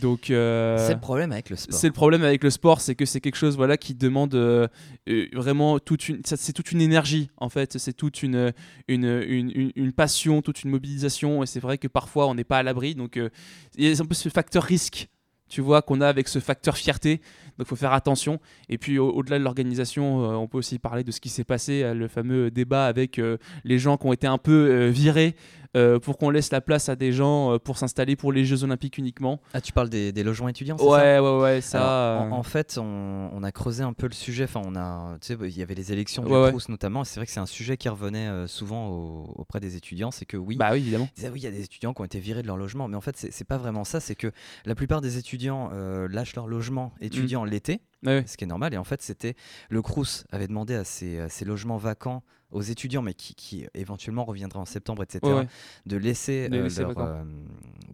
Donc, 0.00 0.30
euh, 0.30 0.78
C'est 0.86 0.94
le 0.94 1.00
problème 1.00 1.32
avec 1.32 1.50
le 1.50 1.56
sport. 1.56 1.78
c'est 1.78 1.86
le 1.88 1.92
problème 1.92 2.22
avec 2.22 2.42
le 2.44 2.50
sport, 2.50 2.80
c'est 2.80 2.94
que 2.94 3.04
c'est 3.04 3.20
quelque 3.20 3.36
chose 3.36 3.56
voilà, 3.56 3.76
qui 3.76 3.94
demande 3.94 4.34
euh, 4.34 4.68
euh, 5.08 5.26
vraiment 5.32 5.78
toute 5.78 6.08
une, 6.08 6.20
c'est 6.24 6.52
toute 6.52 6.72
une 6.72 6.80
énergie 6.80 7.28
en 7.36 7.48
fait, 7.48 7.76
c'est 7.78 7.92
toute 7.92 8.22
une, 8.22 8.52
une, 8.88 9.04
une, 9.04 9.50
une- 9.54 9.72
une 9.74 9.92
passion, 9.92 10.42
toute 10.42 10.62
une 10.64 10.70
mobilisation, 10.70 11.42
et 11.42 11.46
c'est 11.46 11.60
vrai 11.60 11.76
que 11.76 11.88
parfois 11.88 12.28
on 12.28 12.34
n'est 12.34 12.44
pas 12.44 12.58
à 12.58 12.62
l'abri, 12.62 12.94
donc 12.94 13.16
euh, 13.16 13.28
il 13.76 13.86
y 13.88 13.92
a 13.92 14.00
un 14.00 14.06
peu 14.06 14.14
ce 14.14 14.28
facteur 14.28 14.62
risque, 14.62 15.08
tu 15.48 15.60
vois, 15.60 15.82
qu'on 15.82 16.00
a 16.00 16.06
avec 16.08 16.28
ce 16.28 16.38
facteur 16.38 16.76
fierté, 16.76 17.16
donc 17.58 17.66
il 17.66 17.70
faut 17.70 17.74
faire 17.76 17.92
attention. 17.92 18.38
Et 18.68 18.78
puis 18.78 18.98
au- 19.00 19.10
au-delà 19.10 19.38
de 19.40 19.44
l'organisation, 19.44 20.22
euh, 20.24 20.34
on 20.36 20.46
peut 20.46 20.58
aussi 20.58 20.78
parler 20.78 21.02
de 21.02 21.10
ce 21.10 21.20
qui 21.20 21.28
s'est 21.28 21.42
passé, 21.44 21.82
euh, 21.82 21.92
le 21.92 22.06
fameux 22.06 22.50
débat 22.52 22.86
avec 22.86 23.18
euh, 23.18 23.36
les 23.64 23.78
gens 23.80 23.96
qui 23.96 24.06
ont 24.06 24.12
été 24.12 24.28
un 24.28 24.38
peu 24.38 24.86
virés 24.86 25.34
euh, 25.76 25.98
pour 26.00 26.18
qu'on 26.18 26.30
laisse 26.30 26.50
la 26.50 26.60
place 26.60 26.88
à 26.88 26.96
des 26.96 27.12
gens 27.12 27.52
euh, 27.54 27.58
pour 27.58 27.78
s'installer 27.78 28.16
pour 28.16 28.32
les 28.32 28.44
Jeux 28.44 28.64
Olympiques 28.64 28.98
uniquement. 28.98 29.40
Ah, 29.54 29.60
tu 29.60 29.72
parles 29.72 29.88
des, 29.88 30.12
des 30.12 30.22
logements 30.22 30.48
étudiants, 30.48 30.76
c'est 30.78 30.84
ça 30.84 30.90
Ouais, 30.90 31.18
ouais, 31.18 31.40
ouais, 31.40 31.60
ça. 31.60 31.78
Alors, 32.16 32.22
en, 32.22 32.26
euh, 32.26 32.38
en 32.38 32.42
fait, 32.42 32.78
on, 32.80 33.30
on 33.32 33.42
a 33.42 33.52
creusé 33.52 33.82
un 33.84 33.92
peu 33.92 34.06
le 34.06 34.12
sujet. 34.14 34.44
Enfin, 34.44 34.62
on 34.64 34.74
a, 34.76 35.16
tu 35.20 35.28
sais, 35.28 35.36
il 35.40 35.56
y 35.58 35.62
avait 35.62 35.74
les 35.74 35.92
élections 35.92 36.24
du 36.24 36.32
Ouais, 36.32 36.42
ouais. 36.42 36.48
Crous 36.50 36.68
notamment. 36.68 37.02
et 37.02 37.04
C'est 37.04 37.20
vrai 37.20 37.26
que 37.26 37.32
c'est 37.32 37.40
un 37.40 37.46
sujet 37.46 37.76
qui 37.76 37.88
revenait 37.88 38.46
souvent 38.46 38.88
au- 38.88 39.32
auprès 39.36 39.60
des 39.60 39.76
étudiants. 39.76 40.10
C'est 40.10 40.24
que 40.26 40.36
oui, 40.36 40.56
Bah 40.56 40.70
oui, 40.72 40.78
évidemment. 40.78 41.08
disaient, 41.14 41.28
oui, 41.30 41.40
il 41.40 41.44
y 41.44 41.46
a 41.46 41.50
des 41.52 41.62
étudiants 41.64 41.92
qui 41.94 42.00
ont 42.00 42.04
été 42.04 42.18
virés 42.20 42.42
de 42.42 42.46
leur 42.46 42.56
logement. 42.56 42.88
Mais 42.88 42.96
en 42.96 43.00
fait, 43.00 43.16
c'est 43.16 43.30
c'est 43.32 43.44
pas 43.44 43.58
vraiment 43.58 43.84
ça. 43.84 44.00
C'est 44.00 44.14
que 44.16 44.32
la 44.64 44.74
plupart 44.74 45.00
des 45.00 45.18
étudiants 45.18 45.70
euh, 45.72 46.08
lâchent 46.10 46.34
leur 46.34 46.46
logement 46.48 46.92
étudiant 47.00 47.44
l'été, 47.44 47.80
Ouais, 48.04 48.18
ouais. 48.18 48.24
ce 48.26 48.36
qui 48.36 48.44
est 48.44 48.46
normal. 48.46 48.74
Et 48.74 48.78
en 48.78 48.84
fait, 48.84 49.02
c'était 49.02 49.34
le 49.68 49.82
Crous 49.82 50.24
avait 50.32 50.48
demandé 50.48 50.74
à 50.74 50.84
ces, 50.84 51.20
à 51.20 51.28
ces 51.28 51.44
logements 51.44 51.76
vacants 51.76 52.22
aux 52.52 52.62
étudiants, 52.62 53.02
mais 53.02 53.14
qui, 53.14 53.34
qui 53.34 53.66
éventuellement 53.74 54.24
reviendraient 54.24 54.60
en 54.60 54.64
septembre, 54.64 55.02
etc., 55.02 55.20
Ouais, 55.24 55.32
ouais. 55.32 55.48
de 55.86 55.96
laisser, 55.96 56.48
De 56.48 56.56
euh, 56.58 56.62
laisser 56.64 56.80
leur, 56.80 56.90
vacant. 56.90 57.06
euh, 57.06 57.22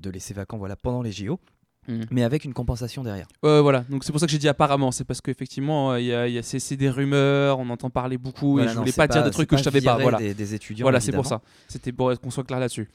de 0.00 0.10
laisser 0.10 0.34
vacant, 0.34 0.56
voilà, 0.58 0.76
pendant 0.76 1.02
les 1.02 1.12
JO, 1.12 1.38
Mhm. 1.88 2.06
mais 2.10 2.24
avec 2.24 2.44
une 2.44 2.52
compensation 2.52 3.04
derrière. 3.04 3.28
Voilà, 3.42 3.84
donc 3.88 4.02
c'est 4.02 4.10
pour 4.10 4.20
ça 4.20 4.26
que 4.26 4.32
j'ai 4.32 4.38
dit 4.38 4.48
apparemment, 4.48 4.90
c'est 4.90 5.04
parce 5.04 5.20
qu'effectivement, 5.20 5.92
euh, 5.92 6.00
il 6.00 6.06
y 6.06 6.12
a, 6.14 6.22
a- 6.22 6.42
c'est 6.42 6.76
des 6.76 6.90
rumeurs, 6.90 7.60
on 7.60 7.70
entend 7.70 7.90
parler 7.90 8.18
beaucoup, 8.18 8.54
Voilà, 8.54 8.70
et 8.70 8.74
je 8.74 8.78
voulais 8.80 8.92
pas, 8.92 9.06
dire 9.06 9.22
de 9.22 9.30
trucs 9.30 9.48
que 9.48 9.56
je 9.56 9.62
savais 9.62 9.80
pas. 9.80 9.96
Voilà, 9.96 10.18
Des, 10.18 10.34
des 10.34 10.54
étudiants. 10.54 10.84
voilà 10.84 10.98
c'est 11.00 11.12
pour 11.12 11.26
ça. 11.26 11.42
C'était 11.68 11.92
pour 11.92 12.12
qu'on 12.20 12.30
soit 12.30 12.42
clair 12.44 12.58
là-dessus. 12.58 12.88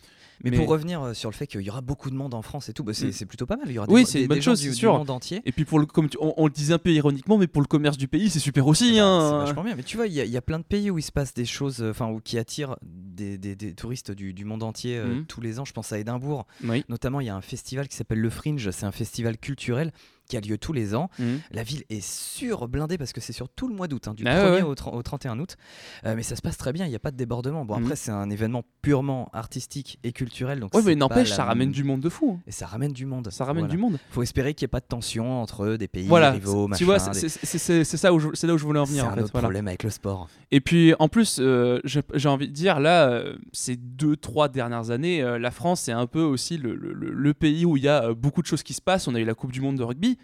Mais, 0.44 0.52
Mais- 0.52 0.58
pour 0.58 0.68
revenir 0.70 1.02
euh, 1.02 1.14
sur 1.14 1.30
le 1.30 1.36
fait 1.36 1.48
qu'il 1.48 1.62
y 1.62 1.70
aura 1.70 1.82
beaucoup 1.82 2.10
de 2.10 2.16
monde 2.16 2.34
en 2.34 2.42
France 2.42 2.70
et 2.70 2.74
tout, 2.74 2.84
bah, 2.84 2.94
c'est 2.94 3.08
Mm. 3.08 3.12
c'est 3.12 3.26
plutôt 3.26 3.46
pas 3.46 3.58
mal. 3.58 3.66
Il 3.68 3.74
y 3.74 3.78
aura 3.78 3.88
des, 3.88 3.94
Oui, 3.94 4.04
des- 4.06 4.22
une 4.22 4.28
bonne 4.28 4.38
des 4.38 4.42
gens 4.42 4.52
chose, 4.52 4.60
du, 4.62 4.68
c'est 4.68 4.72
du 4.74 4.78
sûr. 4.78 4.98
monde 4.98 5.10
entier. 5.10 5.42
Et 5.46 5.52
puis, 5.52 5.66
pour 5.66 5.80
le, 5.80 5.86
comme 5.86 6.10
tu- 6.10 6.18
on, 6.20 6.34
on 6.38 6.46
le 6.46 6.52
disait 6.52 6.74
un 6.74 6.78
peu 6.80 6.92
ironiquement, 6.92 7.38
mais 7.38 7.48
pour 7.48 7.62
le 7.62 7.68
commerce 7.68 7.98
du 7.98 8.08
pays, 8.08 8.30
c'est 8.30 8.40
super 8.40 8.66
aussi. 8.68 8.96
Bah, 8.98 9.04
hein. 9.06 9.30
C'est 9.42 9.46
vachement 9.48 9.64
bien. 9.64 9.76
Mais 9.76 9.84
tu 9.84 9.98
vois, 9.98 10.08
il 10.08 10.14
y, 10.14 10.22
a- 10.22 10.26
il 10.26 10.32
y 10.32 10.38
a 10.38 10.42
plein 10.42 10.60
de 10.60 10.64
pays 10.64 10.90
où 10.92 10.98
il 10.98 11.04
se 11.04 11.12
passe 11.12 11.34
des 11.34 11.46
choses, 11.46 11.84
enfin, 11.90 12.08
où 12.10 12.20
qui 12.20 12.38
attirent 12.38 12.76
des, 12.84 13.38
des- 13.38 13.56
des 13.56 13.74
touristes 13.74 14.12
du, 14.12 14.34
du 14.34 14.46
monde 14.46 14.64
entier 14.64 14.98
euh, 14.98 15.06
Mhm. 15.16 15.26
tous 15.26 15.42
les 15.42 15.60
ans. 15.60 15.66
Je 15.66 15.74
pense 15.74 15.92
à 15.92 16.00
Édimbourg. 16.00 16.48
Oui. 16.64 16.84
Notamment, 16.90 17.20
il 17.20 17.28
y 17.28 17.30
a 17.30 17.36
un 17.36 17.42
festival 17.42 17.88
qui 17.88 17.96
s'appelle 17.96 18.20
le 18.20 18.30
Fringe. 18.30 18.70
C'est 18.72 18.86
un 18.86 18.92
festival 18.92 19.38
culturel 19.38 19.92
qui 20.32 20.38
a 20.38 20.40
lieu 20.42 20.58
tous 20.58 20.72
les 20.74 20.96
ans. 20.96 21.10
Mhm. 21.20 21.40
La 21.52 21.64
ville 21.64 21.84
est 21.90 22.02
surblindée 22.02 22.98
parce 22.98 23.12
que 23.14 23.20
c'est 23.22 23.34
sur 23.34 23.50
tout 23.50 23.68
le 23.68 23.76
mois 23.76 23.88
d'août, 23.88 24.08
hein, 24.08 24.14
du 24.14 24.24
Ah 24.26 24.36
1er 24.36 24.44
ouais, 24.46 24.56
ouais. 24.58 24.62
Au, 24.62 24.76
30 24.76 24.94
au 24.96 25.02
31 25.04 25.40
août. 25.40 25.58
Euh, 26.06 26.14
mais 26.16 26.24
ça 26.24 26.36
se 26.36 26.42
passe 26.42 26.58
très 26.58 26.72
bien, 26.74 26.86
il 26.86 26.90
n'y 26.90 26.96
a 26.96 27.00
pas 27.00 27.12
de 27.12 27.18
débordement. 27.18 27.66
Bon, 27.66 27.78
Mhm. 27.78 27.84
après, 27.84 27.96
c'est 27.98 28.12
un 28.12 28.30
événement 28.30 28.64
purement 28.82 29.30
artistique 29.34 30.00
et 30.04 30.12
culturel. 30.14 30.60
Donc 30.60 30.74
Ouais, 30.74 30.82
c'est 30.82 30.88
mais 30.88 30.96
n'empêche, 30.96 31.32
ça 31.32 31.44
ramène 31.44 31.72
du 31.72 31.84
monde 31.84 32.00
de 32.02 32.10
fou. 32.10 32.38
hein. 32.38 32.44
Et 32.48 32.52
ça 32.52 32.66
ramène 32.66 32.94
du 32.94 33.06
monde. 33.06 33.30
Ça 33.32 33.44
ramène 33.46 33.64
Voilà. 33.66 33.72
du 33.76 33.78
monde. 33.82 34.00
Faut 34.10 34.24
espérer 34.24 34.54
qu'il 34.54 34.66
n'y 34.66 34.70
ait 34.70 34.76
pas 34.76 34.80
de 34.80 34.86
tension 34.86 35.42
entre 35.42 35.76
des 35.76 35.88
pays 35.88 36.08
Voilà, 36.08 36.32
rivaux, 36.32 36.66
tu 36.66 36.70
machin. 36.72 36.86
vois, 36.86 36.98
des- 37.00 37.14
c'est 37.20 37.30
c'est- 37.30 37.58
c'est- 37.58 37.84
c'est 37.84 37.98
ça 37.98 38.14
où 38.14 38.20
je- 38.20 38.30
c'est 38.34 38.48
là 38.48 38.54
où 38.54 38.58
je 38.58 38.64
voulais 38.64 38.80
en 38.80 38.86
c'est 38.86 38.92
venir 38.92 39.06
en 39.06 39.10
un 39.10 39.16
fait. 39.16 39.22
autre 39.24 39.32
Voilà. 39.34 39.48
problème 39.48 39.68
avec 39.68 39.84
le 39.84 39.90
sport. 39.90 40.30
Et 40.52 40.62
puis 40.62 40.94
en 41.00 41.10
plus, 41.10 41.38
euh, 41.40 41.80
j'ai 41.84 42.30
envie 42.30 42.48
de 42.48 42.54
dire, 42.54 42.80
là, 42.80 43.10
euh, 43.10 43.36
ces 43.52 43.76
deux, 43.76 44.16
trois 44.16 44.48
dernières 44.48 44.92
années, 44.92 45.22
la 45.40 45.52
France, 45.52 45.82
c'est 45.82 45.92
un 45.92 46.08
peu 46.08 46.22
aussi 46.22 46.58
le, 46.58 46.76
le- 46.76 46.94
le- 46.94 47.12
le 47.12 47.34
pays 47.34 47.66
où 47.66 47.76
il 47.78 47.84
y 47.84 47.88
a 47.90 48.14
beaucoup 48.14 48.42
de 48.42 48.48
choses 48.48 48.64
qui 48.64 48.74
se 48.74 48.82
passent. 48.82 49.08
On 49.08 49.16
a 49.16 49.20
eu 49.20 49.26
la 49.26 49.34
Coupe 49.34 49.52
du 49.52 49.62
Monde 49.62 49.78
de 49.78 49.84
rugby 49.84 50.18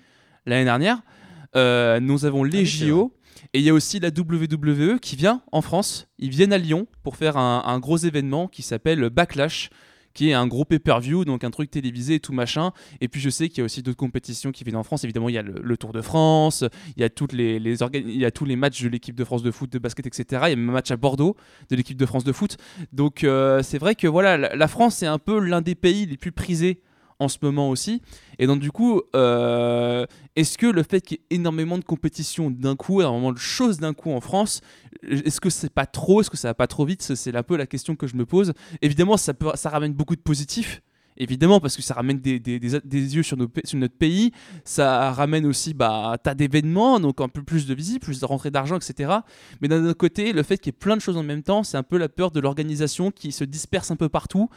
l'année 0.48 0.66
dernière. 0.66 1.02
Euh, 1.56 2.00
nous 2.00 2.26
avons 2.26 2.44
les 2.44 2.62
Ah 2.62 2.64
JO. 2.64 3.14
Et 3.54 3.60
il 3.60 3.66
y 3.66 3.70
a 3.70 3.74
aussi 3.74 4.00
la 4.00 4.10
WWE 4.10 5.00
qui 5.00 5.16
vient 5.16 5.42
en 5.52 5.62
France. 5.62 6.08
Ils 6.18 6.30
viennent 6.32 6.54
à 6.54 6.58
Lyon 6.58 6.88
pour 7.04 7.16
faire 7.16 7.38
un, 7.38 7.64
un 7.66 7.80
gros 7.80 7.98
événement 7.98 8.48
qui 8.48 8.62
s'appelle 8.62 9.10
Backlash, 9.10 9.70
qui 10.14 10.30
est 10.30 10.34
un 10.34 10.48
gros 10.48 10.66
pay-per-view, 10.66 11.24
donc 11.26 11.44
un 11.44 11.52
truc 11.52 11.70
télévisé 11.70 12.16
et 12.16 12.20
tout 12.20 12.34
machin. 12.34 12.72
Et 13.00 13.08
puis 13.08 13.22
je 13.22 13.30
sais 13.30 13.48
qu'il 13.48 13.60
y 13.60 13.62
a 13.62 13.66
aussi 13.66 13.84
d'autres 13.84 13.98
compétitions 13.98 14.52
qui 14.52 14.64
viennent 14.64 14.76
en 14.76 14.84
France. 14.84 15.04
Évidemment, 15.04 15.30
il 15.30 15.36
y 15.36 15.38
a 15.38 15.44
le, 15.44 15.62
le 15.62 15.78
Tour 15.78 15.94
de 15.94 16.02
France, 16.02 16.66
il 16.96 17.02
y 17.02 17.04
a, 17.04 17.10
toutes 17.10 17.34
les, 17.34 17.58
il 17.58 18.18
y 18.18 18.26
a 18.26 18.32
tous 18.32 18.46
les 18.46 18.56
matchs 18.56 18.82
de 18.82 18.90
l'équipe 18.90 19.16
de 19.16 19.24
France 19.24 19.44
de 19.44 19.52
foot, 19.52 19.72
de 19.72 19.80
basket, 19.80 20.08
etc. 20.08 20.42
Il 20.48 20.50
y 20.50 20.54
a 20.54 20.56
même 20.56 20.70
un 20.70 20.74
match 20.74 20.90
à 20.90 20.98
Bordeaux 20.98 21.38
de 21.70 21.76
l'équipe 21.76 21.98
de 21.98 22.06
France 22.06 22.24
de 22.24 22.32
foot. 22.32 22.58
Donc 22.92 23.24
euh, 23.24 23.62
c'est 23.62 23.78
vrai 23.78 23.94
que 23.94 24.08
voilà, 24.08 24.38
la, 24.38 24.56
la 24.56 24.68
France 24.68 24.96
c'est 24.96 25.06
un 25.06 25.20
peu 25.20 25.40
l'un 25.40 25.62
des 25.62 25.76
pays 25.76 26.08
les 26.08 26.18
plus 26.18 26.32
prisés 26.32 26.82
en 27.20 27.28
ce 27.28 27.38
moment 27.42 27.70
aussi. 27.70 28.02
Et 28.40 28.48
donc 28.48 28.60
du 28.60 28.72
coup, 28.72 29.02
euh, 29.16 30.06
est-ce 30.36 30.58
que 30.58 30.68
le 30.68 30.84
fait 30.84 31.02
qu'il 31.02 31.18
y 31.18 31.34
ait 31.34 31.36
énormément 31.38 31.78
de 31.78 31.84
compétition 31.84 32.52
d'un 32.52 32.76
coup, 32.76 33.02
énormément 33.02 33.32
de 33.32 33.38
choses 33.38 33.80
d'un 33.80 33.94
coup 33.94 34.12
en 34.12 34.22
France, 34.22 34.62
est-ce 35.04 35.42
que 35.42 35.50
c'est 35.50 35.74
pas 35.74 35.86
trop, 35.86 36.22
est-ce 36.22 36.30
que 36.30 36.38
ça 36.38 36.50
va 36.50 36.54
pas 36.54 36.68
trop 36.68 36.86
vite? 36.86 37.02
C'est 37.02 37.36
un 37.36 37.44
peu 37.44 37.58
la 37.58 37.68
question 37.68 37.96
que 37.96 38.08
je 38.08 38.16
me 38.16 38.26
pose. 38.26 38.54
Évidemment, 38.82 39.18
ça, 39.18 39.34
peut, 39.34 39.52
ça 39.56 39.70
ramène 39.70 39.94
beaucoup 39.94 40.16
de 40.16 40.22
positifs. 40.22 40.82
Évidemment, 41.20 41.60
parce 41.60 41.76
que 41.76 41.82
ça 41.82 41.96
ramène 41.96 42.20
des, 42.20 42.38
yeux 42.38 43.24
sur, 43.24 43.38
notre 43.38 43.98
pays, 43.98 44.32
ça 44.64 45.12
ramène 45.12 45.48
aussi 45.48 45.74
bah, 45.74 46.16
tas 46.22 46.36
d'événements, 46.36 47.00
donc 47.00 47.22
un 47.22 47.28
peu 47.28 47.42
plus 47.42 47.66
de 47.66 47.74
visites, 47.74 48.04
plus 48.04 48.20
de 48.20 48.26
rentrées 48.26 48.52
d'argent, 48.52 48.78
etc. 48.78 49.12
Mais 49.60 49.68
d'un 49.68 49.84
autre 49.84 49.98
côté, 49.98 50.32
le 50.32 50.44
fait 50.44 50.58
qu'il 50.58 50.68
y 50.68 50.76
ait 50.76 50.80
plein 50.80 50.96
de 50.96 51.02
choses 51.02 51.18
en 51.18 51.24
même 51.24 51.42
temps, 51.42 51.64
c'est 51.64 51.78
un 51.78 51.82
peu 51.82 51.98
la 51.98 52.08
peur 52.08 52.30
de 52.30 52.40
l'organisation 52.40 53.10
qui 53.10 53.32
se 53.32 53.44
disperse 53.44 53.90
un 53.90 53.96
peu 53.96 54.10
partout 54.10 54.48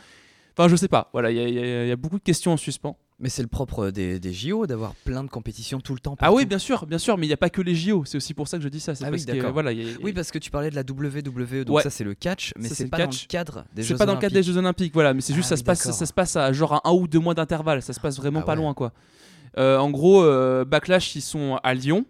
Enfin, 0.60 0.68
je 0.68 0.76
sais 0.76 0.88
pas. 0.88 1.08
Voilà, 1.14 1.30
il 1.30 1.88
y, 1.88 1.90
a 1.90 1.96
beaucoup 1.96 2.18
de 2.18 2.22
questions 2.22 2.52
en 2.52 2.56
suspens. 2.58 2.96
Mais 3.18 3.28
c'est 3.30 3.42
le 3.42 3.48
propre 3.48 3.90
des, 3.90 4.20
des 4.20 4.32
JO 4.32 4.66
d'avoir 4.66 4.94
plein 4.94 5.24
de 5.24 5.28
compétitions 5.28 5.80
tout 5.80 5.94
le 5.94 6.00
temps. 6.00 6.16
Ah 6.20 6.32
oui, 6.32 6.44
bien 6.44 6.58
sûr, 6.58 6.86
bien 6.86 6.98
sûr, 6.98 7.16
mais 7.16 7.26
il 7.26 7.28
n'y 7.28 7.34
a 7.34 7.38
pas 7.38 7.48
que 7.48 7.62
les 7.62 7.74
JO. 7.74 8.04
C'est 8.04 8.16
aussi 8.16 8.34
pour 8.34 8.46
ça 8.46 8.58
que 8.58 8.64
je 8.64 8.68
dis 8.68 8.80
ça. 8.80 8.92
Ah 9.02 9.08
oui, 9.10 9.24
d'accord. 9.24 9.52
Voilà, 9.52 9.72
Oui, 10.02 10.12
parce 10.12 10.30
que 10.30 10.38
tu 10.38 10.50
parlais 10.50 10.70
de 10.70 10.74
la 10.74 10.82
WWE, 10.82 11.64
donc 11.64 11.80
ça 11.80 11.90
c'est 11.90 12.04
le 12.04 12.14
catch, 12.14 12.52
mais 12.58 12.68
c'est 12.68 12.88
pas 12.88 12.98
dans 12.98 13.10
le 13.10 13.26
cadre 13.26 13.64
des 13.74 13.82
Jeux 13.82 13.94
C'est 13.94 13.98
pas 13.98 14.06
dans 14.06 14.14
le 14.14 14.20
cadre 14.20 14.34
des 14.34 14.42
Jeux 14.42 14.56
Olympiques, 14.56 14.92
voilà. 14.92 15.14
Mais 15.14 15.22
c'est 15.22 15.34
juste 15.34 15.46
ah 15.46 15.56
ça 15.56 15.56
se 15.56 15.64
passe, 15.64 15.90
ça 15.90 16.06
se 16.06 16.12
passe 16.12 16.36
à 16.36 16.52
genre 16.52 16.74
à 16.74 16.82
un 16.84 16.92
ou 16.92 17.08
deux 17.08 17.18
mois 17.18 17.34
d'intervalle. 17.34 17.80
Ça 17.82 17.94
se 17.94 18.00
passe 18.00 18.18
vraiment 18.18 18.40
ah 18.40 18.46
pas 18.46 18.54
loin, 18.54 18.74
quoi. 18.74 18.92
Euh, 19.58 19.78
en 19.78 19.90
gros, 19.90 20.22
euh, 20.22 20.64
Backlash, 20.64 21.16
ils 21.16 21.22
sont 21.22 21.58
à 21.62 21.74
Lyon. 21.74 22.04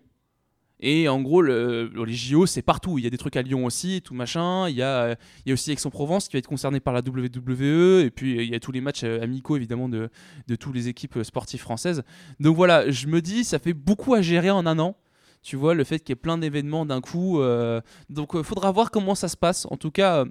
Et 0.81 1.09
en 1.09 1.21
gros, 1.21 1.43
le, 1.43 1.93
les 2.07 2.13
JO, 2.13 2.47
c'est 2.47 2.63
partout. 2.63 2.99
Il 2.99 3.05
y 3.05 3.07
a 3.07 3.11
des 3.11 3.19
trucs 3.19 3.37
à 3.37 3.43
Lyon 3.43 3.67
aussi, 3.67 4.01
tout 4.03 4.15
machin. 4.15 4.69
Il 4.69 4.77
y 4.77 4.83
a, 4.83 5.17
aussi 5.49 5.73
Aix-en-Provence 5.73 6.29
qui 6.29 6.33
va 6.33 6.39
être 6.39 6.47
concerné 6.47 6.81
par 6.81 6.95
la 6.95 7.01
WWE. 7.01 8.01
Et 8.03 8.11
puis, 8.11 8.37
il 8.37 8.51
y 8.51 8.55
a 8.55 8.61
tous 8.61 8.73
les 8.73 8.81
matchs 8.81 9.05
euh, 9.05 9.23
amicaux, 9.23 9.57
évidemment, 9.57 9.89
de, 9.89 10.09
de 10.49 10.57
toutes 10.57 10.75
les 10.75 10.89
équipes 10.89 11.19
euh, 11.19 11.25
sportives 11.25 11.61
françaises. 11.61 12.03
Donc 12.41 12.57
voilà, 12.57 12.91
je 12.91 13.07
me 13.07 13.21
dis, 13.21 13.45
ça 13.45 13.59
fait 13.59 13.75
beaucoup 13.75 14.15
à 14.15 14.23
gérer 14.23 14.51
en 14.51 14.67
un 14.67 14.79
an. 14.79 14.97
Tu 15.43 15.57
vois, 15.57 15.75
le 15.75 15.85
fait 15.85 15.99
qu'il 16.01 16.11
y 16.11 16.13
ait 16.13 16.17
plein 16.17 16.39
d'événements 16.39 16.87
d'un 16.87 17.01
coup. 17.01 17.41
Euh, 17.41 17.81
donc, 18.09 18.31
il 18.35 18.45
faudra 18.45 18.73
voir 18.73 18.91
comment 18.91 19.15
ça 19.15 19.29
se 19.29 19.37
passe. 19.37 19.67
En 19.71 19.77
tout 19.77 19.91
cas 19.91 20.25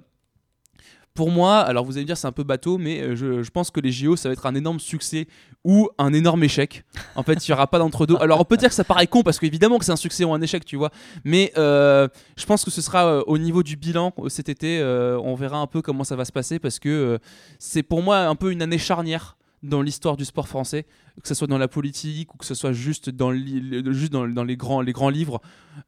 pour 1.14 1.30
moi, 1.30 1.58
alors 1.58 1.84
vous 1.84 1.92
allez 1.92 2.02
me 2.02 2.06
dire 2.06 2.16
c'est 2.16 2.26
un 2.26 2.32
peu 2.32 2.44
bateau, 2.44 2.78
mais 2.78 3.00
euh, 3.00 3.16
je, 3.16 3.50
pense 3.50 3.70
que 3.70 3.80
les 3.80 3.92
JO 3.92 4.16
ça 4.16 4.28
va 4.28 4.32
être 4.32 4.46
un 4.46 4.54
énorme 4.54 4.78
succès 4.78 5.26
ou 5.64 5.88
un 5.98 6.12
énorme 6.12 6.42
échec. 6.44 6.84
En 7.16 7.22
fait, 7.22 7.46
il 7.46 7.50
n'y 7.50 7.54
aura 7.54 7.66
pas 7.66 7.78
d'entre-deux. 7.78 8.16
Alors 8.20 8.40
on 8.40 8.44
peut 8.44 8.56
dire 8.56 8.68
que 8.68 8.74
ça 8.74 8.84
paraît 8.84 9.06
con 9.06 9.22
parce 9.22 9.38
qu'évidemment 9.38 9.78
que 9.78 9.84
c'est 9.84 9.92
un 9.92 9.96
succès 9.96 10.24
ou 10.24 10.32
un 10.32 10.40
échec, 10.40 10.64
tu 10.64 10.76
vois. 10.76 10.90
Mais 11.24 11.52
euh, 11.58 12.08
je 12.36 12.46
pense 12.46 12.64
que 12.64 12.70
ce 12.70 12.80
sera 12.80 13.06
euh, 13.06 13.22
au 13.26 13.38
niveau 13.38 13.62
du 13.62 13.76
bilan 13.76 14.12
cet 14.28 14.48
été. 14.48 14.82
on 14.82 15.34
verra 15.34 15.58
un 15.58 15.66
peu 15.66 15.82
comment 15.82 16.04
ça 16.04 16.16
va 16.16 16.24
se 16.24 16.32
passer 16.32 16.58
parce 16.58 16.78
que 16.78 17.18
c'est 17.58 17.82
pour 17.82 18.02
moi 18.02 18.18
un 18.18 18.34
peu 18.34 18.52
une 18.52 18.62
année 18.62 18.78
charnière 18.78 19.36
dans 19.62 19.82
l'histoire 19.82 20.16
du 20.16 20.24
sport 20.24 20.48
français, 20.48 20.86
que 21.22 21.28
ce 21.28 21.34
soit 21.34 21.46
dans 21.46 21.58
la 21.58 21.68
politique 21.68 22.34
ou 22.34 22.38
que 22.38 22.46
ce 22.46 22.54
soit 22.54 22.72
juste 22.72 23.10
dans, 23.10 23.30
les, 23.30 24.56
grands, 24.56 25.10
livres. 25.10 25.40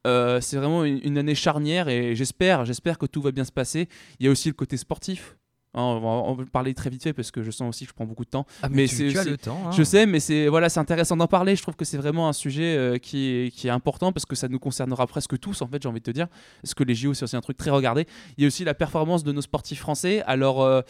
Euh, 0.07 0.41
c'est 0.41 0.57
vraiment 0.57 0.85
une, 0.85 1.19
année 1.19 1.35
charnière 1.35 1.88
et 1.88 2.14
j'espère 2.14 2.64
que 2.99 3.07
tout 3.07 3.23
va 3.23 3.33
bien 3.33 3.45
se 3.45 3.52
passer. 3.52 3.88
Il 4.19 4.26
y 4.26 4.29
a 4.29 4.33
aussi 4.33 4.49
le 4.49 4.55
côté 4.55 4.76
sportif. 4.76 5.37
Hein, 5.75 5.83
on, 5.83 6.35
va, 6.35 6.45
parler 6.45 6.75
très 6.75 6.91
vite 6.91 7.02
fait 7.02 7.14
parce 7.14 7.31
que 7.31 7.43
je 7.43 7.50
sens 7.50 7.67
aussi 7.67 7.85
que 7.85 7.91
je 7.91 7.95
prends 7.95 8.05
beaucoup 8.05 8.26
de 8.26 8.31
temps. 8.31 8.45
Ah, 8.62 8.69
mais, 8.71 8.87
tu, 8.87 9.17
as 9.17 9.25
le 9.25 9.38
temps. 9.38 9.59
Hein. 9.67 9.71
Je 9.73 9.83
sais, 9.83 10.05
mais 10.05 10.21
c'est 10.21 10.49
voilà, 10.49 10.69
c'est 10.69 10.81
intéressant 10.81 11.17
d'en 11.17 11.26
parler. 11.26 11.57
Je 11.57 11.62
trouve 11.62 11.76
que 11.76 11.87
c'est 11.87 11.97
vraiment 11.97 12.29
un 12.29 12.35
sujet 12.35 12.76
euh, 12.76 12.99
qui, 12.99 13.29
est, 13.29 13.50
qui 13.50 13.69
est 13.69 13.71
important 13.71 14.12
parce 14.12 14.26
que 14.26 14.37
ça 14.37 14.49
nous 14.49 14.59
concernera 14.59 15.07
presque 15.07 15.38
tous 15.38 15.62
en 15.62 15.67
fait. 15.67 15.83
J'ai 15.83 15.88
envie 15.88 16.00
de 16.00 16.05
te 16.05 16.11
dire, 16.11 16.26
parce 16.62 16.75
que 16.75 16.85
les 16.85 16.95
JO 16.95 17.14
c'est 17.14 17.25
aussi 17.25 17.37
un 17.37 17.41
truc 17.41 17.57
très 17.57 17.71
regardé. 17.71 18.07
Il 18.37 18.43
y 18.43 18.45
a 18.45 18.49
aussi 18.49 18.64
la 18.64 18.75
performance 18.75 19.25
de 19.25 19.33
nos 19.33 19.41
sportifs 19.41 19.81
français. 19.81 20.23
Alors 20.26 20.62
euh, 20.62 20.83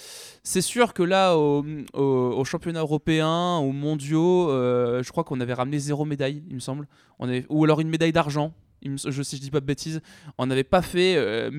c'est 0.42 0.62
sûr 0.62 0.94
que 0.94 1.04
là 1.04 1.36
au, 1.36 1.64
au, 1.94 2.44
championnat 2.44 2.80
européen, 2.80 3.58
aux 3.58 3.72
mondiaux, 3.72 4.50
euh, 4.50 5.00
je 5.04 5.12
crois 5.12 5.22
qu'on 5.22 5.40
avait 5.40 5.54
ramené 5.54 5.78
zéro 5.78 6.04
médaille, 6.04 6.42
il 6.48 6.56
me 6.56 6.60
semble. 6.60 6.88
On 7.20 7.28
avait, 7.28 7.46
ou 7.48 7.62
alors 7.62 7.80
une 7.80 7.88
médaille 7.88 8.12
d'argent 8.12 8.52
je, 8.84 9.22
si 9.22 9.36
je 9.36 9.40
dis 9.40 9.50
pas 9.50 9.60
de 9.60 9.66
bêtises, 9.66 10.00
on 10.38 10.46
n'avait 10.46 10.64
pas 10.64 10.82
fait 10.82 11.14
euh, 11.16 11.50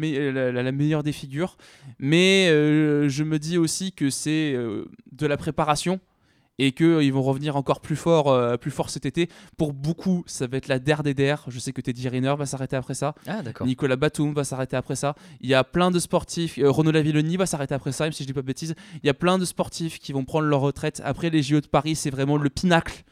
la, 0.51 0.71
meilleure 0.71 1.03
des 1.03 1.11
figures. 1.11 1.57
Mais 1.99 2.49
euh, 2.49 3.09
je 3.09 3.23
me 3.23 3.39
dis 3.39 3.57
aussi 3.57 3.91
que 3.91 4.09
c'est 4.09 4.53
euh, 4.53 4.85
de 5.11 5.27
la 5.27 5.37
préparation 5.37 5.99
et 6.59 6.71
qu'ils 6.71 7.11
vont 7.11 7.23
revenir 7.23 7.55
encore 7.55 7.81
plus 7.81 7.95
fort, 7.95 8.59
plus 8.59 8.69
fort 8.69 8.91
cet 8.91 9.07
été. 9.07 9.27
Pour 9.57 9.73
beaucoup, 9.73 10.23
ça 10.27 10.45
va 10.45 10.57
être 10.57 10.67
la 10.67 10.77
der 10.77 11.01
des 11.01 11.15
der. 11.15 11.43
Je 11.47 11.57
sais 11.57 11.73
que 11.73 11.81
Teddy 11.81 12.07
Riner 12.07 12.35
va 12.37 12.45
s'arrêter 12.45 12.75
après 12.75 12.93
ça. 12.93 13.15
Ah, 13.25 13.41
Nicolas 13.65 13.95
Batum 13.95 14.35
va 14.35 14.43
s'arrêter 14.43 14.75
après 14.75 14.95
ça. 14.95 15.15
Il 15.41 15.49
y 15.49 15.55
a 15.55 15.63
plein 15.63 15.89
de 15.89 15.97
sportifs. 15.97 16.59
Renaud 16.61 16.91
Lavilloni 16.91 17.37
va 17.37 17.47
s'arrêter 17.47 17.73
après 17.73 17.91
ça, 17.91 18.03
même 18.03 18.13
si 18.13 18.21
je 18.21 18.27
dis 18.27 18.33
pas 18.33 18.41
de 18.41 18.45
bêtises. 18.45 18.75
Il 19.01 19.07
y 19.07 19.09
a 19.09 19.15
plein 19.15 19.39
de 19.39 19.45
sportifs 19.45 19.97
qui 19.97 20.13
vont 20.13 20.25
prendre 20.25 20.45
leur 20.45 20.61
retraite. 20.61 21.01
Après 21.03 21.31
les 21.31 21.41
JO 21.41 21.59
de 21.59 21.65
Paris, 21.65 21.95
c'est 21.95 22.11
vraiment 22.11 22.37
le 22.37 22.51
pinacle 22.51 23.03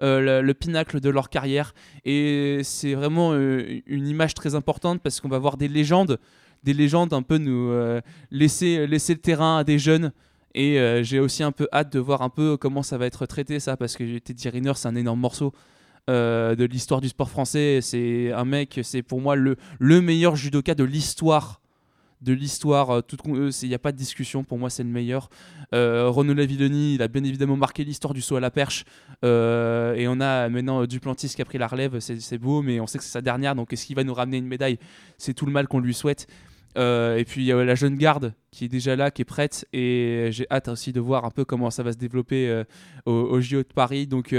euh, 0.00 0.42
le, 0.42 0.54
pinacle 0.54 1.00
de 1.00 1.10
leur 1.10 1.28
carrière. 1.28 1.74
Et 2.04 2.60
c'est 2.62 2.94
vraiment 2.94 3.32
euh, 3.32 3.80
une 3.86 4.06
image 4.06 4.34
très 4.34 4.54
importante 4.54 5.00
parce 5.02 5.20
qu'on 5.20 5.28
va 5.28 5.38
voir 5.38 5.56
des 5.56 5.66
légendes, 5.66 6.18
des 6.62 6.72
légendes 6.72 7.12
un 7.12 7.22
peu 7.22 7.38
nous 7.38 7.70
euh, 7.70 8.00
laisser, 8.30 8.86
laisser 8.86 9.14
le 9.14 9.20
terrain 9.20 9.58
à 9.58 9.64
des 9.64 9.78
jeunes. 9.78 10.12
Et 10.54 10.78
j'ai 11.02 11.20
aussi 11.20 11.44
un 11.44 11.52
peu 11.52 11.68
hâte 11.72 11.92
de 11.92 12.00
voir 12.00 12.22
un 12.22 12.30
peu 12.30 12.56
comment 12.56 12.82
ça 12.82 12.98
va 12.98 13.06
être 13.06 13.26
traité 13.26 13.60
ça 13.60 13.76
parce 13.76 13.96
que 13.96 14.18
Teddy 14.18 14.48
Riner 14.48 14.72
c'est 14.74 14.88
un 14.88 14.96
énorme 14.96 15.20
morceau. 15.20 15.52
de 16.08 16.64
l'histoire 16.64 17.00
du 17.00 17.08
sport 17.08 17.30
français. 17.30 17.78
C'est 17.80 18.32
un 18.32 18.44
mec, 18.44 18.80
c'est 18.82 19.02
pour 19.02 19.20
moi 19.20 19.36
le, 19.36 19.56
le 19.78 20.00
meilleur 20.00 20.34
judoka 20.34 20.74
de 20.74 20.82
l'histoire 20.82 21.60
de 22.20 22.32
l'histoire. 22.32 22.90
Euh, 22.90 23.02
il 23.62 23.68
n'y 23.68 23.74
a 23.74 23.78
pas 23.78 23.92
de 23.92 23.96
discussion. 23.96 24.44
Pour 24.44 24.58
moi, 24.58 24.70
c'est 24.70 24.82
le 24.82 24.88
meilleur. 24.88 25.28
Euh, 25.74 26.08
Renaud 26.08 26.34
Lavilloni, 26.34 26.94
il 26.94 27.02
a 27.02 27.08
bien 27.08 27.24
évidemment 27.24 27.56
marqué 27.56 27.84
l'histoire 27.84 28.14
du 28.14 28.20
saut 28.20 28.36
à 28.36 28.40
la 28.40 28.50
perche. 28.50 28.84
Euh, 29.24 29.94
et 29.94 30.08
on 30.08 30.20
a 30.20 30.48
maintenant 30.48 30.84
Duplantis 30.86 31.28
qui 31.28 31.42
a 31.42 31.44
pris 31.44 31.58
la 31.58 31.66
relève. 31.66 31.98
C'est 32.00 32.38
beau, 32.38 32.62
mais 32.62 32.80
on 32.80 32.86
sait 32.86 32.98
que 32.98 33.04
c'est 33.04 33.10
sa 33.10 33.22
dernière. 33.22 33.54
Donc, 33.54 33.72
est-ce 33.72 33.86
qu'il 33.86 33.96
va 33.96 34.04
nous 34.04 34.14
ramener 34.14 34.38
une 34.38 34.46
médaille? 34.46 34.78
C'est 35.16 35.34
tout 35.34 35.46
le 35.46 35.52
mal 35.52 35.68
qu'on 35.68 35.80
lui 35.80 35.94
souhaite. 35.94 36.26
et 36.76 37.24
puis 37.26 37.42
il 37.42 37.46
y 37.46 37.52
a 37.52 37.64
la 37.64 37.74
jeune 37.74 37.96
garde 37.96 38.34
qui 38.50 38.66
est 38.66 38.68
déjà 38.68 38.94
là, 38.96 39.10
qui 39.10 39.22
est 39.22 39.24
prête, 39.24 39.66
et 39.72 40.28
j'ai 40.30 40.46
hâte 40.50 40.68
aussi 40.68 40.92
de 40.92 41.00
voir 41.00 41.24
un 41.24 41.30
peu 41.30 41.44
comment 41.44 41.70
ça 41.70 41.82
va 41.82 41.92
se 41.92 41.98
développer 41.98 42.62
au, 43.04 43.12
au, 43.12 43.40
JO 43.40 43.58
de 43.58 43.72
Paris. 43.74 44.06
Donc 44.06 44.34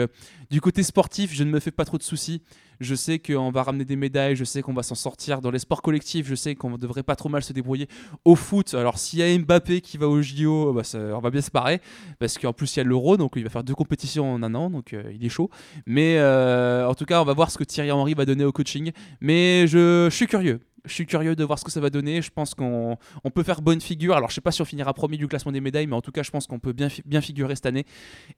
du 0.50 0.62
côté 0.62 0.84
sportif, 0.84 1.34
je 1.34 1.44
ne 1.44 1.52
me 1.52 1.60
fais 1.60 1.72
pas 1.72 1.86
trop 1.86 1.98
de 1.98 2.04
soucis. 2.04 2.42
Je 2.80 2.96
sais 2.96 3.20
qu'on 3.20 3.52
va 3.52 3.64
ramener 3.64 3.86
des 3.86 3.96
médailles, 3.96 4.36
je 4.36 4.44
sais 4.44 4.62
qu'on 4.62 4.74
va 4.74 4.84
s'en 4.84 4.96
sortir. 4.96 5.42
Dans 5.42 5.52
les 5.52 5.60
sports 5.60 5.82
collectifs, 5.82 6.28
je 6.28 6.36
sais 6.36 6.56
qu'on 6.56 6.78
devrait 6.78 7.04
pas 7.04 7.16
trop 7.16 7.30
mal 7.30 7.44
se 7.44 7.54
débrouiller. 7.54 7.88
Au 8.26 8.36
foot, 8.36 8.74
alors 8.74 8.98
s'il 8.98 9.20
y 9.20 9.24
a 9.24 9.38
Mbappé 9.38 9.82
qui 9.82 9.98
va 9.98 10.08
au 10.08 10.22
JO, 10.22 10.74
bah, 10.74 10.84
on 10.94 11.20
va 11.20 11.30
bien 11.30 11.42
se 11.42 11.52
parer. 11.52 11.82
Parce 12.20 12.38
qu'en 12.38 12.54
plus, 12.54 12.76
il 12.76 12.80
y 12.80 12.82
a 12.82 12.84
l'Euro, 12.84 13.18
donc 13.18 13.34
il 13.36 13.44
va 13.44 13.50
faire 13.50 13.64
deux 13.64 13.76
compétitions 13.76 14.34
en 14.34 14.44
un 14.44 14.56
an, 14.56 14.70
donc 14.70 14.94
euh, 14.94 15.12
il 15.14 15.26
est 15.26 15.30
chaud. 15.30 15.50
Mais 15.86 16.18
euh, 16.18 16.88
en 16.88 16.96
tout 16.96 17.06
cas, 17.06 17.22
on 17.22 17.26
va 17.26 17.34
voir 17.34 17.52
ce 17.52 17.58
que 17.58 17.64
Thierry 17.64 17.92
Henry 17.92 18.14
va 18.14 18.26
donner 18.26 18.46
au 18.46 18.52
coaching. 18.52 18.92
Mais 19.22 19.68
je 19.68 20.08
suis 20.10 20.28
curieux 20.28 20.60
je 20.86 20.94
suis 20.94 21.06
curieux 21.06 21.36
de 21.36 21.44
voir 21.44 21.60
ce 21.60 21.66
que 21.66 21.72
ça 21.72 21.80
va 21.80 21.90
donner. 21.90 22.22
Je 22.22 22.32
pense 22.32 22.54
qu'on 22.56 22.98
peut 23.34 23.44
faire 23.44 23.62
bonne 23.62 23.82
figure. 23.82 24.16
Alors, 24.16 24.30
je 24.30 24.36
sais 24.36 24.42
pas 24.42 24.52
si 24.52 24.62
on 24.62 24.66
finira 24.66 24.94
premier 24.94 25.18
du 25.18 25.28
classement 25.28 25.52
des 25.52 25.62
médailles, 25.62 25.88
mais 25.88 25.96
en 25.96 26.02
tout 26.02 26.12
cas, 26.12 26.24
je 26.24 26.32
pense 26.32 26.48
qu'on 26.48 26.60
peut 26.60 26.74
bien, 26.74 27.22
figurer 27.22 27.56
cette 27.56 27.66
année. 27.66 27.86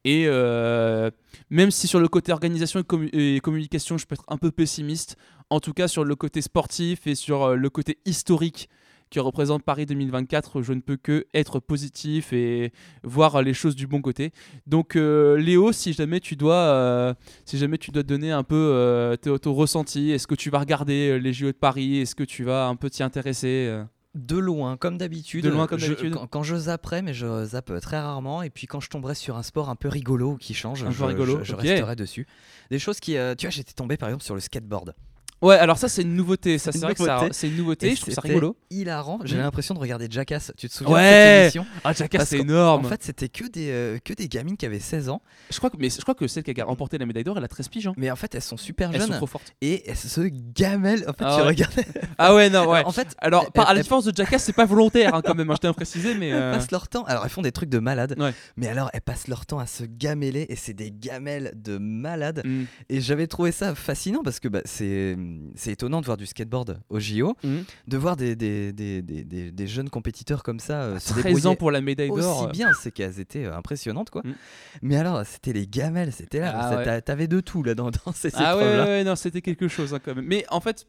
Et 0.04 0.26
euh, 0.28 1.12
même 1.50 1.72
si 1.72 1.88
sur 1.88 2.00
le 2.00 2.08
côté 2.08 2.32
organisation 2.32 2.84
et, 3.14 3.40
communication, 3.42 3.98
je 3.98 4.06
peux 4.06 4.14
être 4.14 4.26
un 4.28 4.38
peu 4.38 4.52
pessimiste, 4.52 5.18
en 5.50 5.60
tout 5.60 5.74
cas, 5.74 5.88
sur 5.88 6.04
le 6.04 6.16
côté 6.16 6.42
sportif 6.42 7.08
et 7.08 7.16
sur 7.16 7.44
euh, 7.44 7.56
le 7.56 7.70
côté 7.70 8.00
historique 8.06 8.70
qui 9.12 9.20
représente 9.20 9.64
Paris 9.64 9.86
2024, 9.86 10.62
je 10.64 10.74
ne 10.74 10.80
peux 10.80 10.96
que 10.96 11.28
être 11.34 11.60
positif 11.60 12.34
et 12.34 12.72
voir 13.04 13.44
les 13.44 13.54
choses 13.54 13.76
du 13.76 13.86
bon 13.86 14.02
côté. 14.02 14.32
Donc 14.66 14.96
euh, 14.96 15.38
Léo, 15.38 15.74
si 15.74 15.94
jamais 15.94 16.22
tu 16.22 16.36
dois, 16.36 16.56
euh, 16.56 17.14
si 17.46 17.58
jamais 17.58 17.78
tu 17.78 17.92
dois 17.92 18.04
donner 18.04 18.32
un 18.32 18.44
peu 18.44 18.56
euh, 18.56 19.18
ton, 19.18 19.54
ressenti, 19.54 20.12
est-ce 20.12 20.28
que 20.28 20.36
tu 20.36 20.50
vas 20.50 20.60
regarder 20.60 21.20
les 21.20 21.34
JO 21.34 21.48
de 21.48 21.52
Paris, 21.52 22.00
est-ce 22.00 22.16
que 22.16 22.24
tu 22.24 22.44
vas 22.44 22.68
un 22.68 22.76
peu 22.76 22.90
t'y 22.90 23.04
intéresser 23.04 23.84
de 24.16 24.38
loin, 24.38 24.76
comme 24.76 24.98
d'habitude. 24.98 25.44
De 25.44 25.50
loin, 25.50 25.68
comme 25.68 25.80
d'habitude. 25.80 26.18
Quand, 26.30 26.44
je 26.44 26.56
zapperai, 26.56 27.02
mais 27.02 27.14
je 27.14 27.46
zappe 27.46 27.80
très 27.82 28.00
rarement. 28.00 28.44
Et 28.44 28.50
puis 28.50 28.68
quand 28.68 28.80
je 28.80 28.90
tomberai 28.90 29.16
sur 29.16 29.38
un 29.38 29.44
sport 29.44 29.70
un 29.70 29.76
peu 29.76 29.90
rigolo 29.90 30.38
qui 30.38 30.54
change, 30.54 30.84
un 30.84 30.92
je, 30.92 31.04
rigolo. 31.04 31.44
je, 31.44 31.56
resterai 31.56 31.96
dessus. 31.98 32.28
Des 32.70 32.80
choses 32.80 33.02
qui, 33.02 33.18
tu 33.38 33.46
vois, 33.46 33.52
j'étais 33.52 33.74
tombé 33.74 33.98
par 33.98 34.08
exemple 34.08 34.24
sur 34.24 34.36
le 34.36 34.42
skateboard. 34.42 34.96
Ouais, 35.42 35.56
alors 35.56 35.78
ça 35.78 35.90
c'est 35.90 36.04
une 36.04 36.16
nouveauté, 36.16 36.58
ça 36.58 36.72
c'est 36.72 36.80
vrai 36.80 36.96
que 36.96 37.04
c'est 37.32 37.48
une 37.48 37.58
nouveauté, 37.58 37.96
je 37.96 38.02
trouve 38.02 38.14
ça 38.14 38.22
rigolo. 38.22 38.56
Hilarant, 38.70 39.20
j'avais 39.24 39.42
l'impression 39.42 39.74
de 39.74 39.80
regarder 39.80 40.08
Jackass, 40.10 40.52
tu 40.58 40.70
te 40.70 40.74
souviens 40.74 40.96
ouais 40.96 41.02
de 41.02 41.50
cette 41.50 41.56
émission 41.56 41.66
Ah 41.84 41.94
Jackass 41.94 42.30
c'est 42.30 42.40
énorme. 42.40 42.86
En 42.86 42.90
fait, 42.90 43.04
c'était 43.04 43.30
que 43.30 43.48
des 43.48 43.70
euh, 43.72 43.98
que 44.04 44.14
des 44.14 44.28
gamines 44.28 44.58
qui 44.58 44.66
avaient 44.66 44.80
16 44.80 45.10
ans. 45.10 45.22
Je 45.50 45.58
crois 45.58 45.70
que 45.70 45.78
mais 45.78 45.90
je 45.90 46.02
crois 46.02 46.16
que 46.16 46.28
celle 46.28 46.44
qui 46.44 46.60
a 46.60 46.66
remporté 46.66 46.98
la 46.98 47.06
médaille 47.06 47.24
d'or, 47.24 47.38
elle 47.38 47.44
a 47.44 47.48
13 47.48 47.68
piges. 47.70 47.88
Hein. 47.88 47.94
Mais 47.98 48.12
en 48.12 48.16
fait, 48.16 48.34
elles 48.36 48.42
sont 48.42 48.58
super 48.58 48.92
jeunes. 48.92 49.02
Elles 49.02 49.08
sont 49.08 49.14
trop 49.14 49.28
fortes. 49.28 49.54
Et 49.62 49.90
elles 49.90 49.96
se 49.96 50.22
gamellent. 50.22 51.06
En 51.08 51.14
fait, 51.14 51.26
ah 51.26 51.38
tu 51.38 51.44
regardais. 51.44 51.86
Ah 52.18 52.36
ouais, 52.36 52.50
non, 52.50 52.70
ouais. 52.70 52.84
en 52.86 52.92
fait, 52.92 53.16
alors 53.20 53.50
à 53.56 53.74
la 53.74 53.82
différence 53.82 54.06
de 54.06 54.16
Jackass, 54.16 54.44
c'est 54.44 54.54
pas 54.54 54.66
volontaire 54.66 55.16
hein, 55.16 55.22
quand 55.24 55.36
même, 55.36 55.50
hein, 55.50 55.56
je 55.56 55.62
tiens 55.62 55.72
à 55.72 55.74
préciser 55.74 56.16
mais 56.16 56.30
elles 56.30 56.36
euh, 56.36 56.54
passent 56.54 56.72
leur 56.72 56.88
temps. 56.88 57.04
Alors 57.06 57.24
elles 57.24 57.30
font 57.30 57.42
des 57.42 57.52
trucs 57.52 57.70
de 57.70 57.80
malades. 57.80 58.16
Mais 58.58 58.68
alors 58.68 58.90
elles 58.94 59.02
passent 59.02 59.28
leur 59.28 59.46
temps 59.46 59.60
à 59.60 59.66
se 59.66 59.84
gameler 59.84 60.46
et 60.50 60.56
c'est 60.56 60.74
des 60.74 60.92
gamelles 60.92 61.54
de 61.56 61.78
malades. 61.78 62.42
Mm. 62.46 62.64
Et 62.90 63.02
j'avais 63.02 63.28
trouvé 63.28 63.52
ça 63.52 63.76
fascinant 63.76 64.22
parce 64.24 64.40
que 64.40 64.48
bah, 64.48 64.62
c'est 64.66 65.16
c'est 65.56 65.72
étonnant 65.72 66.02
de 66.02 66.06
voir 66.06 66.18
du 66.18 66.26
skateboard 66.26 66.80
au 66.90 67.00
JO, 67.00 67.36
Mhm. 67.44 67.64
de 67.88 67.98
voir 67.98 68.16
des, 68.16 68.36
des, 68.36 68.72
des, 68.72 69.02
des, 69.02 69.68
jeunes 69.68 69.90
compétiteurs 69.90 70.44
comme 70.44 70.60
ça 70.60 70.82
euh, 70.84 71.00
se 71.00 71.12
13 71.14 71.24
débrouiller 71.24 71.48
ans 71.48 71.56
pour 71.56 71.72
la 71.72 71.82
médaille 71.82 72.10
d'or. 72.10 72.44
aussi 72.44 72.52
bien, 72.52 72.72
c'est 72.82 72.92
qu'elles 72.92 73.20
étaient 73.20 73.46
euh, 73.46 73.56
impressionnantes 73.56 74.10
quoi. 74.10 74.22
Mm. 74.24 74.34
Mais 74.82 74.96
alors, 74.98 75.26
c'était 75.26 75.54
les 75.54 75.68
gamelles, 75.68 76.12
c'était 76.14 76.40
là, 76.40 76.54
Ah 76.56 76.76
ouais. 76.78 77.02
t'avais 77.02 77.28
de 77.28 77.40
tout 77.40 77.64
là 77.64 77.76
dans, 77.76 77.90
dans 77.92 78.12
ces 78.14 78.30
Ah 78.36 78.54
épreuves-là. 78.54 78.84
ouais, 78.84 78.90
ouais, 78.90 79.04
non, 79.04 79.16
c'était 79.16 79.42
quelque 79.42 79.68
chose 79.68 79.94
hein, 79.94 80.00
quand 80.04 80.16
même. 80.16 80.26
Mais 80.26 80.46
en 80.50 80.60
fait, 80.62 80.86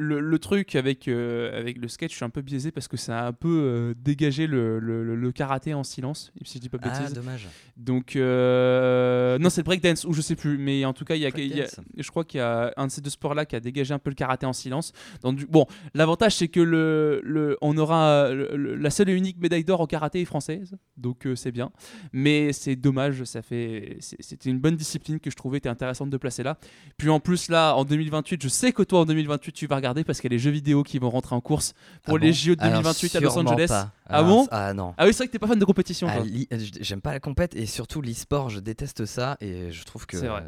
le, 0.00 0.20
le 0.20 0.38
truc 0.38 0.76
avec, 0.76 1.08
euh, 1.08 1.58
avec 1.58 1.76
le 1.76 1.88
sketch, 1.88 2.12
je 2.12 2.16
suis 2.16 2.24
un 2.24 2.30
peu 2.30 2.40
biaisé 2.40 2.70
parce 2.70 2.86
que 2.88 2.96
ça 2.96 3.20
a 3.24 3.26
un 3.26 3.32
peu 3.32 3.48
euh, 3.48 3.94
dégagé 3.98 4.46
le, 4.46 4.78
le- 4.78 5.32
karaté 5.32 5.74
en 5.74 5.84
silence, 5.84 6.32
si 6.44 6.54
je 6.58 6.60
dis 6.62 6.68
pas 6.68 6.78
de 6.78 6.84
Ah, 6.90 7.10
dommage. 7.10 7.46
Donc, 7.76 8.16
euh, 8.16 9.38
non, 9.38 9.50
c'est 9.50 9.60
le 9.60 9.64
breakdance, 9.66 10.04
ou 10.04 10.12
je 10.12 10.20
sais 10.20 10.36
plus, 10.36 10.56
mais 10.58 10.84
en 10.84 10.92
tout 10.92 11.04
cas, 11.04 11.14
il 11.14 11.20
y 11.22 11.26
a, 11.26 11.30
il 11.36 11.48
y 11.48 11.52
a- 11.60 11.64
Breakdance. 11.64 11.80
je 11.96 12.10
crois 12.10 12.24
qu'il 12.24 12.38
y 12.38 12.42
a 12.42 12.72
un 12.76 12.86
de 12.86 12.90
ces 12.92 13.00
deux 13.00 13.10
sports-là 13.10 13.44
qui 13.46 13.56
a 13.56 13.60
dégagé 13.60 13.92
un 13.94 13.98
peu 13.98 14.10
le 14.10 14.14
karaté 14.14 14.46
en 14.46 14.52
silence. 14.52 14.92
Du- 15.24 15.46
bon, 15.46 15.66
l'avantage, 15.94 16.36
c'est 16.36 16.48
que 16.48 16.60
le, 16.60 17.20
le- 17.24 17.56
on 17.60 17.76
aura 17.76 18.30
la 18.32 18.90
seule 18.90 19.10
et 19.10 19.14
unique 19.14 19.38
médaille 19.38 19.64
d'or 19.64 19.80
en 19.80 19.86
karaté 19.86 20.20
est 20.20 20.24
française, 20.24 20.76
donc 20.96 21.26
c'est 21.34 21.52
bien. 21.52 21.70
Mais 22.12 22.52
c'est 22.52 22.76
dommage, 22.76 23.24
ça 23.24 23.42
fait, 23.42 23.96
c'était 24.00 24.50
une 24.50 24.58
bonne 24.60 24.76
discipline 24.76 25.20
que 25.20 25.30
je 25.30 25.36
trouvais 25.36 25.58
était 25.58 25.68
intéressante 25.68 26.10
de 26.10 26.16
placer 26.16 26.42
là. 26.42 26.58
Puis 26.96 27.08
en 27.08 27.20
plus, 27.20 27.48
là, 27.48 27.74
en 27.74 27.84
2028, 27.84 28.42
je 28.42 28.48
sais 28.48 28.72
que 28.72 28.82
toi, 28.82 29.00
en 29.00 29.04
2028, 29.04 29.52
tu 29.52 29.66
vas 29.66 29.76
regarder 29.76 29.87
parce 30.04 30.20
qu'il 30.20 30.30
y 30.30 30.34
a 30.34 30.36
les 30.36 30.38
jeux 30.38 30.50
vidéo 30.50 30.82
qui 30.82 30.98
vont 30.98 31.10
rentrer 31.10 31.34
en 31.34 31.40
course 31.40 31.74
pour 32.04 32.16
Ah 32.16 32.20
les 32.20 32.32
JO 32.32 32.54
de 32.54 32.60
Alors, 32.62 32.82
2028 32.82 33.16
à 33.16 33.20
Los 33.20 33.38
Angeles. 33.38 33.66
pas. 33.68 33.90
Ah 34.08 34.22
bon 34.22 34.46
Ah 34.50 34.72
non. 34.72 34.94
Ah 34.96 35.04
oui, 35.06 35.12
c'est 35.12 35.18
vrai 35.18 35.26
que 35.26 35.32
t'es 35.32 35.38
pas 35.38 35.46
fan 35.46 35.58
de 35.58 35.64
compétition, 35.64 36.08
Ah, 36.10 36.18
euh, 36.18 36.58
J'aime 36.80 37.00
pas 37.00 37.12
la 37.12 37.20
compète 37.20 37.54
et 37.54 37.66
surtout 37.66 38.00
l'e-sport, 38.00 38.50
je 38.50 38.60
déteste 38.60 39.04
ça 39.06 39.36
et 39.40 39.70
je 39.70 39.84
trouve 39.84 40.06
que 40.06 40.16
euh, 40.16 40.40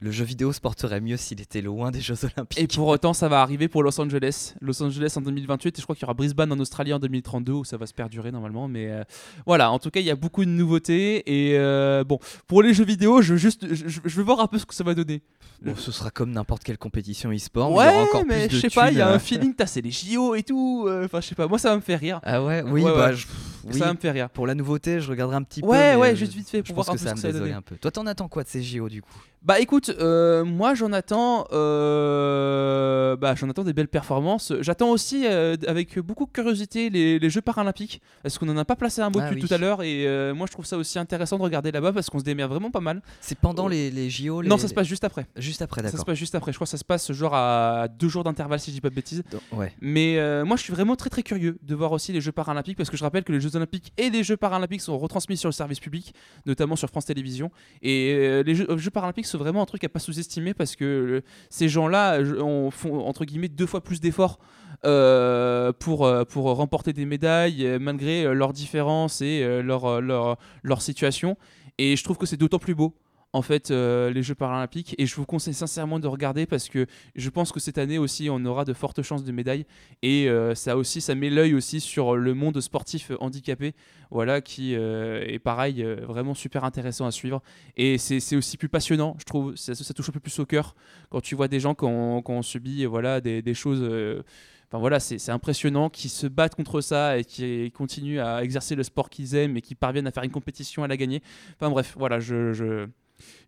le 0.00 0.10
jeu 0.10 0.24
vidéo 0.24 0.52
se 0.52 0.60
porterait 0.60 1.00
mieux 1.00 1.18
s'il 1.18 1.40
était 1.42 1.60
loin 1.60 1.90
des 1.90 2.00
Jeux 2.00 2.16
Olympiques. 2.24 2.58
Et 2.58 2.66
pour 2.66 2.88
autant, 2.88 3.12
ça 3.12 3.28
va 3.28 3.42
arriver 3.42 3.68
pour 3.68 3.82
Los 3.82 4.00
Angeles. 4.00 4.54
Los 4.60 4.82
Angeles 4.82 5.12
en 5.16 5.20
2028, 5.20 5.76
et 5.76 5.80
je 5.80 5.84
crois 5.84 5.94
qu'il 5.94 6.02
y 6.02 6.06
aura 6.06 6.14
Brisbane 6.14 6.50
en 6.52 6.58
Australie 6.58 6.94
en 6.94 6.98
2032, 6.98 7.52
où 7.52 7.64
ça 7.64 7.76
va 7.76 7.86
se 7.86 7.92
perdurer 7.92 8.32
normalement. 8.32 8.66
Mais 8.66 8.90
euh, 8.90 9.04
voilà, 9.44 9.70
en 9.70 9.78
tout 9.78 9.90
cas, 9.90 10.00
il 10.00 10.06
y 10.06 10.10
a 10.10 10.16
beaucoup 10.16 10.44
de 10.44 10.50
nouveautés. 10.50 11.22
Et 11.26 11.58
euh, 11.58 12.02
bon, 12.04 12.18
pour 12.46 12.62
les 12.62 12.72
jeux 12.72 12.84
vidéo, 12.84 13.20
je, 13.20 13.34
veux 13.34 13.38
juste, 13.38 13.66
je, 13.74 14.00
veux 14.00 14.22
voir 14.22 14.40
un 14.40 14.46
peu 14.46 14.58
ce 14.58 14.64
que 14.64 14.74
ça 14.74 14.84
va 14.84 14.94
donner. 14.94 15.22
Bon, 15.62 15.76
ce 15.76 15.92
sera 15.92 16.10
comme 16.10 16.30
n'importe 16.30 16.64
quelle 16.64 16.78
compétition 16.78 17.30
e-sport, 17.30 17.70
mais 17.70 17.84
il 17.84 17.86
y 17.86 17.94
aura 17.94 18.02
encore 18.04 18.24
mais 18.26 18.48
je 18.48 18.56
sais 18.56 18.70
pas, 18.70 18.90
il 18.90 18.96
y 18.96 19.02
a 19.02 19.12
un 19.12 19.18
feeling, 19.18 19.54
t'as, 19.54 19.66
c'est 19.66 19.82
les 19.82 19.90
JO 19.90 20.34
et 20.34 20.42
tout. 20.42 20.88
Enfin, 21.04 21.20
je 21.20 21.26
sais 21.26 21.34
pas, 21.34 21.46
moi 21.46 21.58
ça 21.58 21.68
va 21.68 21.76
me 21.76 21.82
faire 21.82 22.00
rire. 22.00 22.20
Ah 22.22 22.42
ouais, 22.42 22.62
oui, 22.62 22.82
Ouais, 22.82 22.90
bah 22.92 22.99
ouais. 23.06 23.16
je- 23.16 23.26
oui. 23.64 23.78
Ça 23.78 23.86
va 23.86 23.92
me 23.94 23.98
faire 23.98 24.14
rire. 24.14 24.30
Pour 24.30 24.46
la 24.46 24.54
nouveauté, 24.54 25.00
je 25.00 25.10
regarderai 25.10 25.36
un 25.36 25.42
petit 25.42 25.60
peu. 25.62 25.68
Ouais, 25.68 25.96
ouais, 25.96 26.12
euh, 26.12 26.14
juste 26.14 26.32
vite 26.34 26.48
fait 26.48 26.58
je 26.58 26.62
pour 26.72 26.76
pense 26.76 26.86
voir 26.86 26.94
un 26.94 26.98
que 26.98 27.02
peu 27.02 27.08
ça 27.08 27.16
ce 27.16 27.22
que 27.22 27.28
ça 27.28 27.34
me 27.34 27.38
donner. 27.40 27.52
un 27.54 27.62
peu. 27.62 27.76
Toi, 27.76 27.90
t'en 27.90 28.06
attends 28.06 28.28
quoi 28.28 28.42
de 28.42 28.48
ces 28.48 28.62
JO 28.62 28.88
du 28.88 29.02
coup? 29.02 29.10
Bah 29.42 29.58
écoute, 29.58 29.88
euh, 29.98 30.44
moi 30.44 30.74
j'en 30.74 30.92
attends, 30.92 31.46
euh, 31.50 33.16
bah 33.16 33.34
j'en 33.34 33.48
attends 33.48 33.64
des 33.64 33.72
belles 33.72 33.88
performances. 33.88 34.52
J'attends 34.60 34.90
aussi 34.90 35.26
euh, 35.26 35.56
avec 35.66 35.98
beaucoup 35.98 36.26
de 36.26 36.30
curiosité 36.30 36.90
les, 36.90 37.18
les 37.18 37.30
Jeux 37.30 37.40
paralympiques, 37.40 38.00
parce 38.22 38.38
qu'on 38.38 38.48
en 38.48 38.56
a 38.56 38.64
pas 38.64 38.76
placé 38.76 39.00
un 39.00 39.10
mot 39.10 39.18
Ah 39.22 39.30
oui. 39.32 39.40
tout 39.40 39.52
à 39.52 39.58
l'heure, 39.58 39.82
et 39.82 40.04
moi 40.34 40.46
je 40.46 40.52
trouve 40.52 40.66
ça 40.66 40.76
aussi 40.76 40.98
intéressant 40.98 41.38
de 41.38 41.42
regarder 41.42 41.72
là-bas 41.72 41.92
parce 41.92 42.10
qu'on 42.10 42.18
se 42.18 42.24
démerde 42.24 42.50
vraiment 42.50 42.70
pas 42.70 42.80
mal. 42.80 43.02
C'est 43.20 43.38
pendant 43.38 43.68
les, 43.68 43.90
les 43.90 44.10
JO 44.10 44.42
les- 44.42 44.48
non, 44.48 44.58
ça 44.58 44.68
se 44.68 44.74
passe 44.74 44.86
juste 44.86 45.04
après. 45.04 45.26
juste 45.36 45.62
après, 45.62 45.80
Ça 45.82 45.88
se 45.88 45.92
d'accord. 45.92 46.06
passe 46.06 46.18
juste 46.18 46.34
après. 46.34 46.52
Je 46.52 46.56
crois 46.58 46.66
que 46.66 46.70
ça 46.70 46.76
se 46.76 46.84
passe 46.84 47.10
genre 47.12 47.34
à 47.34 47.88
deux 47.88 48.08
jours 48.08 48.24
d'intervalle 48.24 48.60
si 48.60 48.70
je 48.70 48.76
dis 48.76 48.80
pas 48.80 48.90
de 48.90 48.94
bêtises. 48.94 49.22
Donc, 49.30 49.40
Ouais. 49.52 49.72
Mais 49.80 50.18
moi, 50.44 50.56
je 50.56 50.62
suis 50.62 50.72
vraiment 50.72 50.96
très 50.96 51.10
très 51.10 51.22
curieux 51.22 51.56
de 51.62 51.74
voir 51.74 51.92
aussi 51.92 52.12
les 52.12 52.20
Jeux 52.20 52.32
paralympiques 52.32 52.76
parce 52.76 52.90
que 52.90 52.96
je 52.96 53.04
rappelle 53.04 53.24
que 53.24 53.32
les 53.32 53.40
Jeux 53.40 53.49
olympiques 53.56 53.92
et 53.96 54.10
les 54.10 54.22
Jeux 54.24 54.36
paralympiques 54.36 54.80
sont 54.80 54.98
retransmis 54.98 55.36
sur 55.36 55.48
le 55.48 55.52
service 55.52 55.80
public, 55.80 56.14
notamment 56.46 56.76
sur 56.76 56.88
France 56.88 57.06
Télévisions. 57.06 57.50
Et 57.82 58.14
euh, 58.14 58.42
les 58.42 58.54
Jeux, 58.54 58.66
Jeux 58.76 58.90
paralympiques 58.90 59.26
sont 59.26 59.38
vraiment 59.38 59.62
un 59.62 59.66
truc 59.66 59.84
à 59.84 59.88
pas 59.88 59.98
sous-estimer 59.98 60.54
parce 60.54 60.76
que 60.76 60.84
euh, 60.84 61.20
ces 61.50 61.68
gens-là 61.68 62.20
euh, 62.20 62.40
on- 62.42 62.70
font 62.70 63.00
entre 63.06 63.24
guillemets 63.24 63.48
deux 63.48 63.66
fois 63.66 63.82
plus 63.82 64.00
d'efforts 64.00 64.38
euh, 64.84 65.72
pour, 65.72 66.06
euh, 66.06 66.24
pour 66.24 66.44
remporter 66.54 66.92
des 66.92 67.04
médailles 67.04 67.66
euh, 67.66 67.78
malgré 67.78 68.24
euh, 68.24 68.32
leurs 68.32 68.52
différences 68.52 69.20
et 69.20 69.42
euh, 69.42 69.62
leur, 69.62 69.84
euh, 69.84 70.00
leur, 70.00 70.38
leur 70.62 70.82
situation. 70.82 71.36
Et 71.78 71.96
je 71.96 72.04
trouve 72.04 72.16
que 72.18 72.26
c'est 72.26 72.36
d'autant 72.36 72.58
plus 72.58 72.74
beau 72.74 72.94
en 73.32 73.42
fait 73.42 73.70
euh, 73.70 74.10
les 74.10 74.22
Jeux 74.22 74.34
paralympiques. 74.34 74.94
Et 74.98 75.06
je 75.06 75.14
vous 75.14 75.26
conseille 75.26 75.54
sincèrement 75.54 75.98
de 75.98 76.06
regarder 76.06 76.46
parce 76.46 76.68
que 76.68 76.86
je 77.14 77.30
pense 77.30 77.52
que 77.52 77.60
cette 77.60 77.78
année 77.78 77.98
aussi 77.98 78.28
on 78.30 78.44
aura 78.44 78.64
de 78.64 78.72
fortes 78.72 79.02
chances 79.02 79.24
de 79.24 79.32
médailles. 79.32 79.66
Et 80.02 80.28
euh, 80.28 80.54
ça 80.54 80.76
aussi 80.76 81.00
ça 81.00 81.14
met 81.14 81.30
l'œil 81.30 81.54
aussi 81.54 81.80
sur 81.80 82.16
le 82.16 82.34
monde 82.34 82.60
sportif 82.60 83.12
handicapé. 83.20 83.74
Voilà 84.10 84.40
qui 84.40 84.74
euh, 84.74 85.24
est 85.26 85.38
pareil 85.38 85.82
euh, 85.82 86.04
vraiment 86.06 86.34
super 86.34 86.64
intéressant 86.64 87.06
à 87.06 87.10
suivre. 87.10 87.42
Et 87.76 87.98
c'est 87.98 88.36
aussi 88.36 88.56
plus 88.56 88.68
passionnant 88.68 89.16
je 89.18 89.24
trouve. 89.24 89.54
Ça, 89.56 89.74
touche 89.94 90.08
un 90.08 90.12
peu 90.12 90.20
plus 90.20 90.38
au 90.38 90.46
cœur 90.46 90.74
quand 91.10 91.20
tu 91.20 91.34
vois 91.34 91.48
des 91.48 91.60
gens 91.60 91.74
qui 91.74 91.84
ont, 91.84 92.42
subi 92.42 92.84
voilà 92.86 93.20
des, 93.20 93.54
choses 93.54 93.80
euh, 93.82 94.22
Enfin 94.68 94.78
voilà, 94.78 95.00
c'est 95.00 95.32
impressionnant 95.32 95.90
qu'ils 95.90 96.10
se 96.10 96.28
battent 96.28 96.54
contre 96.54 96.80
ça 96.80 97.18
et 97.18 97.24
qui 97.24 97.72
continuent 97.72 98.20
à 98.20 98.44
exercer 98.44 98.76
le 98.76 98.84
sport 98.84 99.10
qu'ils 99.10 99.34
aiment 99.34 99.56
et 99.56 99.62
qui 99.62 99.74
parviennent 99.74 100.06
à 100.06 100.12
faire 100.12 100.22
une 100.22 100.30
compétition 100.30 100.84
à 100.84 100.88
la 100.88 100.96
gagner. 100.96 101.22
Enfin 101.56 101.70
bref, 101.70 101.96
voilà, 101.98 102.20
je... 102.20 102.86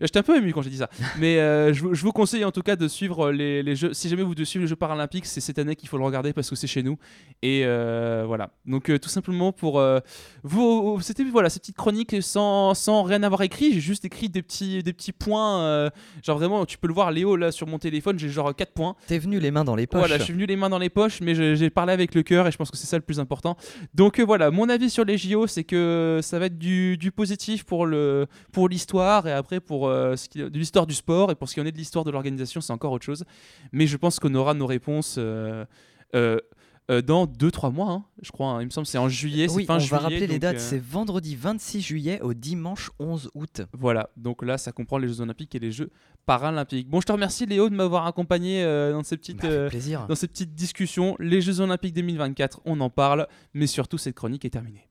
J'étais 0.01 0.19
un 0.19 0.23
peu 0.23 0.37
ému 0.37 0.53
quand 0.53 0.63
j'ai 0.63 0.71
dit 0.71 0.77
ça. 0.77 0.89
Mais 1.19 1.39
euh, 1.39 1.73
je, 1.73 1.83
vous- 1.83 1.95
je 1.95 2.03
vous 2.03 2.13
conseille 2.13 2.45
en 2.45 2.53
tout 2.53 2.63
cas 2.63 2.77
de 2.77 2.89
suivre 2.89 3.31
les, 3.31 3.63
les 3.63 3.77
Jeux. 3.77 3.93
Si 3.95 4.09
jamais 4.09 4.23
vous 4.23 4.35
devez 4.35 4.45
suivre 4.45 4.63
les 4.65 4.69
Jeux 4.69 4.77
paralympiques, 4.77 5.27
c'est 5.27 5.41
cette 5.41 5.59
année 5.59 5.77
qu'il 5.77 5.89
faut 5.89 5.99
le 5.99 6.05
regarder 6.05 6.33
parce 6.33 6.49
que 6.51 6.57
c'est 6.57 6.67
chez 6.67 6.83
nous. 6.83 6.97
Et 7.43 7.63
euh, 7.65 8.25
voilà. 8.27 8.51
Donc 8.67 8.91
euh, 8.91 8.99
tout 8.99 9.09
simplement 9.09 9.53
pour 9.53 9.79
euh, 9.81 10.01
vous, 10.43 10.99
c'était 11.03 11.25
voilà 11.25 11.51
cette 11.51 11.63
petite 11.63 11.77
chronique 11.77 12.17
sans, 12.23 12.75
sans 12.75 13.03
rien 13.03 13.23
avoir 13.23 13.43
écrit. 13.43 13.73
J'ai 13.73 13.81
juste 13.81 14.05
écrit 14.05 14.29
des 14.29 14.43
petits 14.43 14.83
des 14.83 14.93
petits 14.93 15.13
points. 15.13 15.61
euh, 15.63 15.91
genre 16.23 16.39
vraiment, 16.39 16.65
tu 16.67 16.79
peux 16.79 16.89
le 16.89 16.95
voir 16.95 17.11
Léo 17.11 17.37
là 17.37 17.53
sur 17.53 17.67
mon 17.67 17.79
téléphone. 17.79 18.19
J'ai 18.19 18.29
genre 18.29 18.55
4 18.55 18.73
points. 18.73 18.97
T'es 19.07 19.19
venu 19.19 19.39
les 19.39 19.51
mains 19.51 19.65
dans 19.65 19.77
les 19.77 19.87
poches. 19.87 20.01
Voilà, 20.01 20.19
je 20.19 20.25
suis 20.25 20.33
venu 20.33 20.47
les 20.47 20.57
mains 20.57 20.71
dans 20.71 20.79
les 20.79 20.91
poches, 20.91 21.21
mais 21.21 21.35
j'ai 21.57 21.71
parlé 21.71 21.93
avec 21.93 22.15
le 22.15 22.23
cœur 22.23 22.47
et 22.47 22.53
je 22.53 22.57
pense 22.57 22.71
que 22.71 22.77
c'est 22.77 22.87
ça 22.87 22.97
le 22.97 23.03
plus 23.03 23.21
important. 23.21 23.57
Donc 23.95 24.19
euh, 24.19 24.25
voilà, 24.25 24.51
mon 24.51 24.69
avis 24.69 24.91
sur 24.91 25.05
les 25.05 25.19
JO, 25.19 25.47
c'est 25.47 25.65
que 25.65 26.21
ça 26.23 26.39
va 26.39 26.47
être 26.47 26.59
du, 26.59 26.97
du 26.97 27.13
positif 27.13 27.65
pour 27.65 27.87
le 27.87 28.27
pour 28.53 28.69
l'histoire 28.69 29.27
et 29.27 29.33
après 29.33 29.61
pour 29.63 29.89
euh, 29.89 30.17
ce 30.17 30.29
qui, 30.29 30.39
de 30.39 30.59
l'histoire 30.59 30.87
du 30.87 30.95
sport 30.95 31.31
et 31.31 31.35
pour 31.35 31.49
ce 31.49 31.55
qui 31.55 31.61
en 31.61 31.67
est 31.67 31.73
de 31.73 31.79
l'histoire 31.79 32.05
de 32.05 32.11
l'organisation, 32.11 32.61
c'est 32.61 32.73
encore 32.73 32.93
autre 32.93 33.05
chose. 33.05 33.25
Mais 33.73 33.87
je 33.87 33.97
pense 33.97 34.19
qu'on 34.21 34.35
aura 34.35 34.55
nos 34.55 34.67
réponses. 34.67 35.17
euh, 35.19 35.65
euh, 36.15 37.01
dans 37.01 37.27
2-3 37.27 37.73
mois, 37.73 37.91
hein, 37.93 38.05
je 38.23 38.33
crois. 38.33 38.49
hein. 38.49 38.61
Il 38.61 38.65
me 38.65 38.71
semble 38.71 38.87
que 38.87 38.91
c'est 38.91 38.99
en 38.99 39.09
juillet, 39.09 39.47
Oui, 39.51 39.65
fin 39.67 39.77
on 39.77 39.79
juillet. 39.79 39.91
va 39.93 39.99
rappeler 40.01 40.27
les 40.27 40.41
dates. 40.41 40.59
C'est 40.59 40.83
vendredi 40.83 41.37
26 41.37 41.81
juillet 41.81 42.21
au 42.23 42.35
dimanche 42.35 42.91
11 42.99 43.31
août. 43.35 43.63
Voilà, 43.73 44.11
donc 44.17 44.43
là, 44.43 44.59
ça 44.59 44.73
comprend 44.73 44.99
les 44.99 45.07
Jeux 45.07 45.21
Olympiques 45.21 45.55
et 45.55 45.61
les 45.61 45.71
Jeux 45.71 45.91
Paralympiques. 46.27 46.89
Bon, 46.91 47.01
je 47.01 47.07
te 47.07 47.13
remercie 47.13 47.47
Léo 47.47 47.71
de 47.71 47.75
m'avoir 47.77 48.07
accompagné 48.07 48.65
euh, 48.65 48.93
dans 48.93 49.05
ces 49.05 49.17
petites, 49.17 49.41
Bah, 49.41 49.49
euh, 49.49 49.71
dans 50.09 50.15
ces 50.17 50.27
petites 50.27 50.55
discussions. 50.55 51.15
Les 51.21 51.41
Jeux 51.41 51.61
Olympiques 51.61 51.95
2024, 51.95 52.61
on 52.65 52.81
en 52.81 52.91
parle, 52.91 53.29
mais 53.55 53.69
surtout 53.69 53.97
cette 53.97 54.17
chronique 54.17 54.45
est 54.45 54.51
terminée. 54.51 54.89